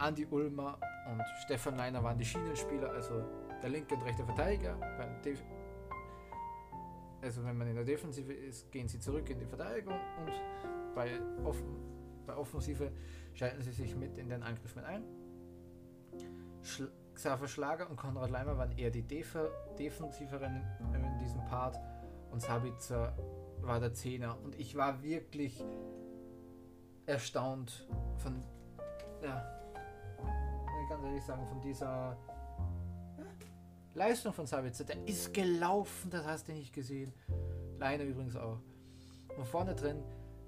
Andi 0.00 0.26
Ulmer 0.30 0.78
und 1.10 1.22
Stefan 1.44 1.76
Leiner 1.76 2.02
waren 2.02 2.16
die 2.16 2.24
Schienenspieler, 2.24 2.90
also 2.90 3.22
der 3.62 3.68
linke 3.70 3.94
und 3.94 4.02
rechte 4.02 4.24
Verteidiger. 4.24 4.76
also 7.22 7.44
wenn 7.44 7.56
man 7.58 7.68
in 7.68 7.74
der 7.74 7.84
Defensive 7.84 8.32
ist, 8.32 8.72
gehen 8.72 8.88
sie 8.88 8.98
zurück 8.98 9.28
in 9.28 9.38
die 9.38 9.46
Verteidigung 9.46 9.94
und 9.94 10.32
bei, 10.94 11.20
offen, 11.44 11.76
bei 12.26 12.34
Offensive 12.34 12.90
schalten 13.34 13.60
sie 13.62 13.72
sich 13.72 13.94
mit 13.94 14.16
in 14.16 14.28
den 14.28 14.42
Angriff 14.42 14.74
mit 14.74 14.84
ein. 14.84 15.04
Sch 16.62 16.82
Xaver 17.14 17.48
Schlager 17.48 17.90
und 17.90 17.96
Konrad 17.96 18.30
Leimer 18.30 18.56
waren 18.56 18.72
eher 18.78 18.90
die 18.90 19.02
Def 19.02 19.36
defensiveren 19.78 20.62
in 20.94 21.18
diesem 21.18 21.44
Part 21.44 21.78
und 22.30 22.40
Sabitzer 22.40 23.14
war 23.60 23.78
der 23.78 23.92
Zehner 23.92 24.38
und 24.42 24.58
ich 24.58 24.74
war 24.74 25.02
wirklich 25.02 25.62
erstaunt 27.04 27.86
von, 28.16 28.42
ja, 29.22 29.59
kann 30.90 31.04
ehrlich 31.04 31.22
sagen, 31.24 31.46
von 31.46 31.60
dieser 31.60 32.16
Leistung 33.94 34.32
von 34.32 34.46
Sabitzer. 34.46 34.84
Der 34.84 35.06
ist 35.06 35.32
gelaufen, 35.32 36.10
das 36.10 36.26
hast 36.26 36.48
du 36.48 36.52
nicht 36.52 36.72
gesehen. 36.72 37.12
Leiner 37.78 38.04
übrigens 38.04 38.34
auch. 38.34 38.58
Und 39.36 39.46
vorne 39.46 39.74
drin 39.74 40.02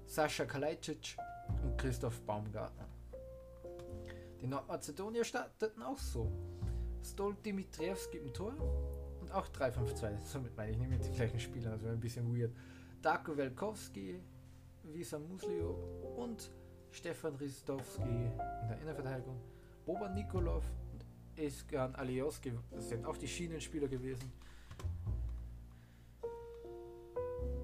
Sascha 0.05 0.45
Kalajdzic 0.45 1.15
und 1.63 1.77
Christoph 1.77 2.21
Baumgartner. 2.23 2.87
Die 4.41 4.47
Nordmazedonier 4.47 5.23
starteten 5.23 5.81
auch 5.81 5.97
so. 5.97 6.29
Stol 7.01 7.35
Dimitrievski 7.35 8.17
im 8.17 8.33
Tor 8.33 8.53
und 9.21 9.31
auch 9.31 9.47
3-5-2. 9.47 10.19
Somit 10.25 10.57
meine 10.57 10.71
ich 10.71 10.77
nicht 10.77 10.89
mit 10.89 11.05
den 11.05 11.13
gleichen 11.13 11.39
Spielern, 11.39 11.81
wäre 11.81 11.93
ein 11.93 11.99
bisschen 12.01 12.37
weird. 12.37 12.51
Darko 13.01 13.37
Welkowski, 13.37 14.21
Visa 14.83 15.19
Muslio 15.19 15.71
und 16.17 16.51
Stefan 16.91 17.35
Ristowski 17.35 18.01
in 18.03 18.67
der 18.67 18.77
Innenverteidigung. 18.81 19.52
Boban 19.85 20.13
Nikolov 20.13 20.63
und 20.93 21.05
Eskan 21.37 21.93
Alioski 21.95 22.53
sind 22.77 23.05
auch 23.05 23.17
die 23.17 23.27
Schienenspieler 23.27 23.87
gewesen. 23.87 24.31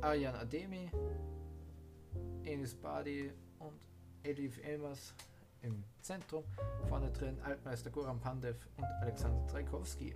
Arjan 0.01 0.36
Ademi, 0.36 0.89
Enis 2.43 2.73
Badi 2.73 3.32
und 3.60 3.79
Elif 4.23 4.58
Elmas 4.63 5.13
im 5.62 5.84
Zentrum. 6.01 6.43
Vorne 6.88 7.12
drin 7.12 7.38
Altmeister 7.41 7.89
Goran 7.89 8.19
Pandev 8.19 8.58
und 8.77 8.86
Alexander 9.01 9.45
Trajkowski. 9.47 10.15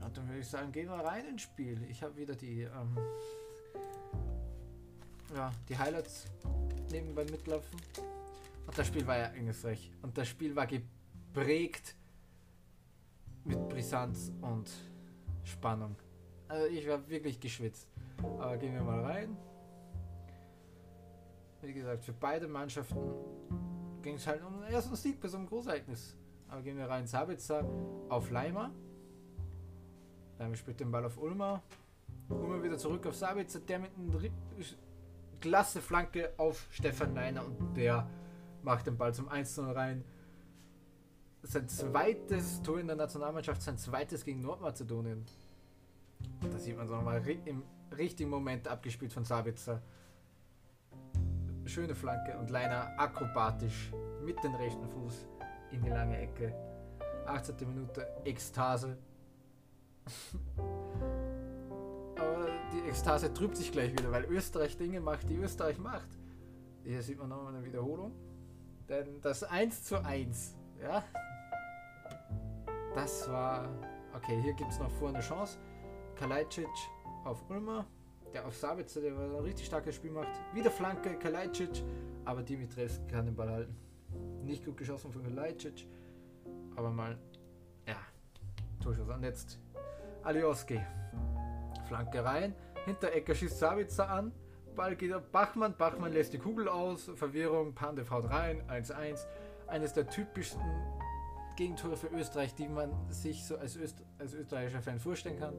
Ja, 0.00 0.08
dann 0.08 0.28
würde 0.28 0.40
ich 0.40 0.48
sagen, 0.48 0.72
gehen 0.72 0.88
wir 0.88 0.96
rein 0.96 1.26
ins 1.26 1.42
Spiel. 1.42 1.82
Ich 1.88 2.02
habe 2.02 2.16
wieder 2.16 2.34
die, 2.34 2.62
ähm, 2.62 2.98
ja, 5.34 5.50
die 5.68 5.78
Highlights 5.78 6.26
nebenbei 6.90 7.24
mitlaufen. 7.24 7.80
Und 8.66 8.78
das 8.78 8.86
Spiel 8.86 9.06
war 9.06 9.18
ja 9.18 9.26
engelsreich. 9.26 9.92
Und 10.02 10.16
das 10.16 10.28
Spiel 10.28 10.54
war 10.56 10.66
geprägt 10.66 11.96
mit 13.44 13.68
Brisanz 13.68 14.32
und 14.40 14.70
Spannung. 15.42 15.96
Also 16.48 16.66
ich 16.66 16.88
war 16.88 17.08
wirklich 17.08 17.38
geschwitzt. 17.40 17.88
Aber 18.38 18.56
gehen 18.56 18.74
wir 18.74 18.82
mal 18.82 19.00
rein 19.00 19.36
wie 21.66 21.72
gesagt, 21.72 22.04
für 22.04 22.12
beide 22.12 22.46
Mannschaften 22.46 23.00
ging 24.02 24.16
es 24.16 24.26
halt 24.26 24.42
um 24.44 24.60
den 24.60 24.72
ersten 24.72 24.94
Sieg 24.96 25.20
bei 25.20 25.28
so 25.28 25.38
einem 25.38 25.46
Großereignis. 25.46 26.16
Aber 26.48 26.62
gehen 26.62 26.76
wir 26.76 26.88
rein. 26.88 27.06
Sabitzer 27.06 27.64
auf 28.08 28.30
Leimer. 28.30 28.70
Leimer 30.38 30.56
spielt 30.56 30.80
den 30.80 30.90
Ball 30.90 31.04
auf 31.04 31.16
Ulmer. 31.18 31.62
Ulmer 32.28 32.62
wieder 32.62 32.76
zurück 32.76 33.06
auf 33.06 33.14
Sabitzer, 33.14 33.60
der 33.60 33.78
mit 33.78 33.90
einer 33.96 34.20
klasse 35.40 35.80
Flanke 35.80 36.32
auf 36.36 36.66
Stefan 36.70 37.14
Leiner 37.14 37.44
und 37.44 37.74
der 37.76 38.08
macht 38.64 38.86
den 38.86 38.96
Ball 38.96 39.14
zum 39.14 39.28
1-0 39.28 39.74
rein. 39.74 40.04
Sein 41.42 41.68
zweites 41.68 42.62
Tor 42.62 42.80
in 42.80 42.86
der 42.86 42.96
Nationalmannschaft, 42.96 43.60
sein 43.62 43.76
zweites 43.76 44.24
gegen 44.24 44.40
Nordmazedonien. 44.40 45.24
Da 46.40 46.58
sieht 46.58 46.76
man 46.76 46.86
es 46.86 46.90
nochmal 46.90 47.22
im 47.26 47.62
richtigen 47.96 48.30
Moment 48.30 48.66
abgespielt 48.66 49.12
von 49.12 49.24
Sabitzer 49.24 49.82
schöne 51.66 51.94
Flanke 51.94 52.36
und 52.38 52.50
Leiner 52.50 52.92
akrobatisch 52.98 53.92
mit 54.22 54.42
dem 54.44 54.54
rechten 54.54 54.88
Fuß 54.88 55.26
in 55.72 55.82
die 55.82 55.90
lange 55.90 56.18
Ecke. 56.18 56.54
18. 57.26 57.56
Minute 57.66 58.06
Ekstase. 58.24 58.96
Aber 62.16 62.46
die 62.72 62.88
Ekstase 62.88 63.32
trübt 63.32 63.56
sich 63.56 63.72
gleich 63.72 63.92
wieder, 63.92 64.12
weil 64.12 64.24
Österreich 64.26 64.76
Dinge 64.76 65.00
macht, 65.00 65.28
die 65.28 65.36
Österreich 65.36 65.78
macht. 65.78 66.08
Hier 66.84 67.02
sieht 67.02 67.18
man 67.18 67.30
nochmal 67.30 67.54
eine 67.54 67.64
Wiederholung. 67.64 68.12
Denn 68.88 69.20
das 69.20 69.42
1 69.44 69.84
zu 69.84 70.04
1, 70.04 70.56
ja, 70.80 71.02
das 72.94 73.28
war. 73.30 73.68
Okay, 74.14 74.40
hier 74.42 74.52
gibt 74.54 74.70
es 74.70 74.78
noch 74.78 74.90
vor 74.90 75.08
eine 75.08 75.20
Chance. 75.20 75.58
Kalajdzic 76.14 76.68
auf 77.24 77.42
Ulmer 77.50 77.86
der 78.34 78.44
auf 78.44 78.56
Sabitzer, 78.56 79.00
der 79.00 79.12
ein 79.12 79.34
richtig 79.36 79.66
starkes 79.66 79.94
Spiel 79.94 80.10
macht. 80.10 80.28
Wieder 80.52 80.70
Flanke, 80.70 81.16
Kalajdzic, 81.16 81.82
aber 82.24 82.42
Dimitres 82.42 83.00
kann 83.08 83.26
den 83.26 83.34
Ball 83.34 83.48
halten. 83.48 83.76
Nicht 84.42 84.64
gut 84.64 84.76
geschossen 84.76 85.12
von 85.12 85.22
Kalajdzic, 85.22 85.86
aber 86.74 86.90
mal, 86.90 87.16
ja, 87.86 87.96
Torschuss. 88.82 89.08
Und 89.08 89.22
jetzt 89.22 89.60
Alioski. 90.24 90.80
Flanke 91.86 92.24
rein, 92.24 92.54
Hinterecker 92.86 93.34
schießt 93.34 93.58
Sabitzer 93.58 94.08
an, 94.08 94.32
Ball 94.74 94.96
geht 94.96 95.12
auf 95.12 95.26
Bachmann, 95.30 95.76
Bachmann 95.76 96.12
lässt 96.12 96.32
die 96.32 96.38
Kugel 96.38 96.68
aus, 96.68 97.10
Verwirrung, 97.14 97.74
Pandev 97.74 98.10
haut 98.10 98.30
rein, 98.30 98.62
1-1. 98.68 99.26
Eines 99.66 99.94
der 99.94 100.08
typischsten 100.08 100.60
Gegentore 101.56 101.96
für 101.96 102.08
Österreich, 102.08 102.54
die 102.54 102.68
man 102.68 102.90
sich 103.10 103.44
so 103.46 103.56
als, 103.56 103.76
Öst 103.76 104.02
als 104.18 104.34
österreichischer 104.34 104.82
Fan 104.82 104.98
vorstellen 104.98 105.38
kann 105.38 105.54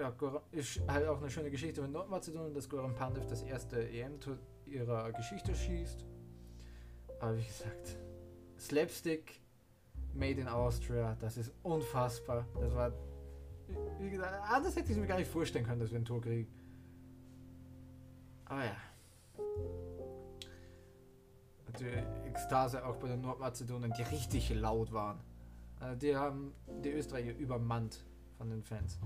ja, 0.00 0.14
ist 0.52 0.80
halt 0.88 1.06
auch 1.06 1.20
eine 1.20 1.30
schöne 1.30 1.50
Geschichte 1.50 1.82
mit 1.82 1.92
Nordmazedonien, 1.92 2.54
dass 2.54 2.68
Goran 2.68 2.94
Pandev 2.94 3.26
das 3.26 3.42
erste 3.42 3.88
EM-Tor 3.88 4.38
ihrer 4.66 5.12
Geschichte 5.12 5.54
schießt. 5.54 6.04
Aber 7.20 7.36
wie 7.36 7.44
gesagt, 7.44 7.98
Slapstick 8.58 9.40
made 10.14 10.40
in 10.40 10.48
Austria. 10.48 11.16
Das 11.20 11.36
ist 11.36 11.52
unfassbar. 11.62 12.46
Das 12.60 12.74
war. 12.74 12.92
Wie 14.00 14.10
gesagt, 14.10 14.32
anders 14.50 14.74
hätte 14.74 14.86
ich 14.86 14.92
es 14.92 14.98
mir 14.98 15.06
gar 15.06 15.18
nicht 15.18 15.30
vorstellen 15.30 15.64
können, 15.64 15.80
dass 15.80 15.90
wir 15.90 15.98
ein 15.98 16.04
Tor 16.04 16.20
kriegen. 16.20 16.48
Aber 18.50 18.64
ja. 18.64 18.76
Und 21.66 21.80
die 21.80 22.28
Ekstase 22.28 22.84
auch 22.84 22.96
bei 22.96 23.08
den 23.08 23.20
Nordmazedonien, 23.20 23.92
die 23.96 24.02
richtig 24.02 24.52
laut 24.52 24.92
waren. 24.92 25.20
Also 25.78 25.96
die 25.96 26.16
haben 26.16 26.52
die 26.82 26.90
Österreicher 26.90 27.34
übermannt 27.36 28.04
von 28.36 28.50
den 28.50 28.62
Fans. 28.62 28.98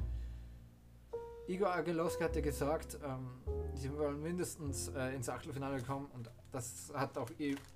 Igor 1.46 1.74
Agelowski 1.74 2.24
hatte 2.24 2.40
gesagt, 2.40 2.98
ähm, 3.04 3.28
sie 3.74 3.94
wollen 3.94 4.22
mindestens 4.22 4.88
äh, 4.88 5.14
ins 5.14 5.28
Achtelfinale 5.28 5.82
kommen 5.82 6.06
und 6.14 6.30
das 6.52 6.90
hat 6.94 7.18
auch 7.18 7.28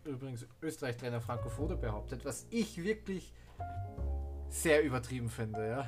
übrigens 0.04 0.46
Österreich-Trainer 0.62 1.20
Franco 1.20 1.50
Foda 1.50 1.74
behauptet, 1.74 2.24
was 2.24 2.46
ich 2.48 2.83
wirklich 2.83 3.35
sehr 4.48 4.83
übertrieben 4.83 5.28
finde, 5.28 5.68
ja. 5.68 5.87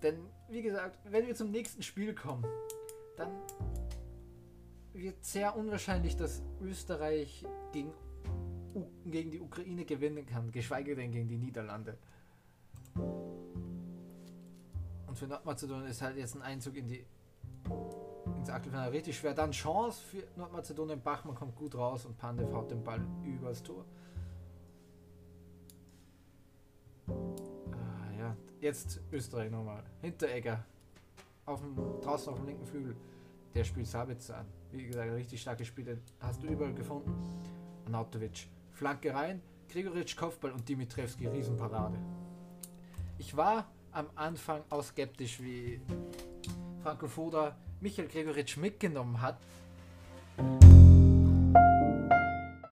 Denn, 0.00 0.28
wie 0.48 0.62
gesagt, 0.62 1.00
wenn 1.10 1.26
wir 1.26 1.34
zum 1.34 1.50
nächsten 1.50 1.82
Spiel 1.82 2.14
kommen, 2.14 2.46
dann 3.16 3.28
wird 5.02 5.24
sehr 5.24 5.56
unwahrscheinlich, 5.56 6.16
dass 6.16 6.42
Österreich 6.60 7.44
gegen, 7.72 7.92
gegen 9.04 9.30
die 9.30 9.40
Ukraine 9.40 9.84
gewinnen 9.84 10.24
kann, 10.24 10.50
geschweige 10.52 10.94
denn 10.94 11.10
gegen 11.10 11.28
die 11.28 11.38
Niederlande. 11.38 11.98
Und 15.06 15.18
für 15.18 15.26
Nordmazedonien 15.26 15.88
ist 15.88 16.00
halt 16.02 16.16
jetzt 16.16 16.36
ein 16.36 16.42
Einzug 16.42 16.76
in 16.76 16.88
die 16.88 17.04
ins 18.38 18.48
Achtelfinale 18.48 18.92
richtig 18.92 19.16
schwer. 19.16 19.34
Dann 19.34 19.50
Chance 19.50 20.02
für 20.02 20.22
Nordmazedonien. 20.36 21.00
Bachmann 21.02 21.34
kommt 21.34 21.56
gut 21.56 21.74
raus 21.74 22.06
und 22.06 22.16
Pandev 22.16 22.52
haut 22.52 22.70
den 22.70 22.82
Ball 22.82 23.00
übers 23.24 23.62
Tor. 23.62 23.84
Ah, 27.08 28.18
ja, 28.18 28.36
jetzt 28.60 29.00
Österreich 29.10 29.50
nochmal. 29.50 29.82
Hinteregger. 30.00 30.64
Auf 31.44 31.60
dem, 31.60 31.76
draußen 32.00 32.32
auf 32.32 32.38
dem 32.38 32.46
linken 32.46 32.66
Flügel. 32.66 32.96
Der 33.54 33.64
spielt 33.64 33.86
Sabitzer 33.86 34.38
an. 34.38 34.61
Wie 34.72 34.86
gesagt, 34.86 35.12
richtig 35.12 35.40
starke 35.40 35.64
Spiele. 35.64 35.98
Hast 36.20 36.42
du 36.42 36.46
überall 36.46 36.72
gefunden. 36.72 37.12
Anatovic. 37.86 38.48
Flanke 38.72 39.14
rein. 39.14 39.42
Gregoritsch 39.68 40.16
Kopfball 40.16 40.52
und 40.52 40.66
Dimitrevski 40.68 41.26
Riesenparade. 41.26 41.98
Ich 43.18 43.36
war 43.36 43.70
am 43.92 44.06
Anfang 44.14 44.62
auch 44.70 44.82
skeptisch, 44.82 45.40
wie 45.42 45.80
Franco 46.82 47.06
Foda 47.06 47.56
Michael 47.80 48.08
Gregoritsch 48.08 48.56
mitgenommen 48.56 49.20
hat. 49.20 49.38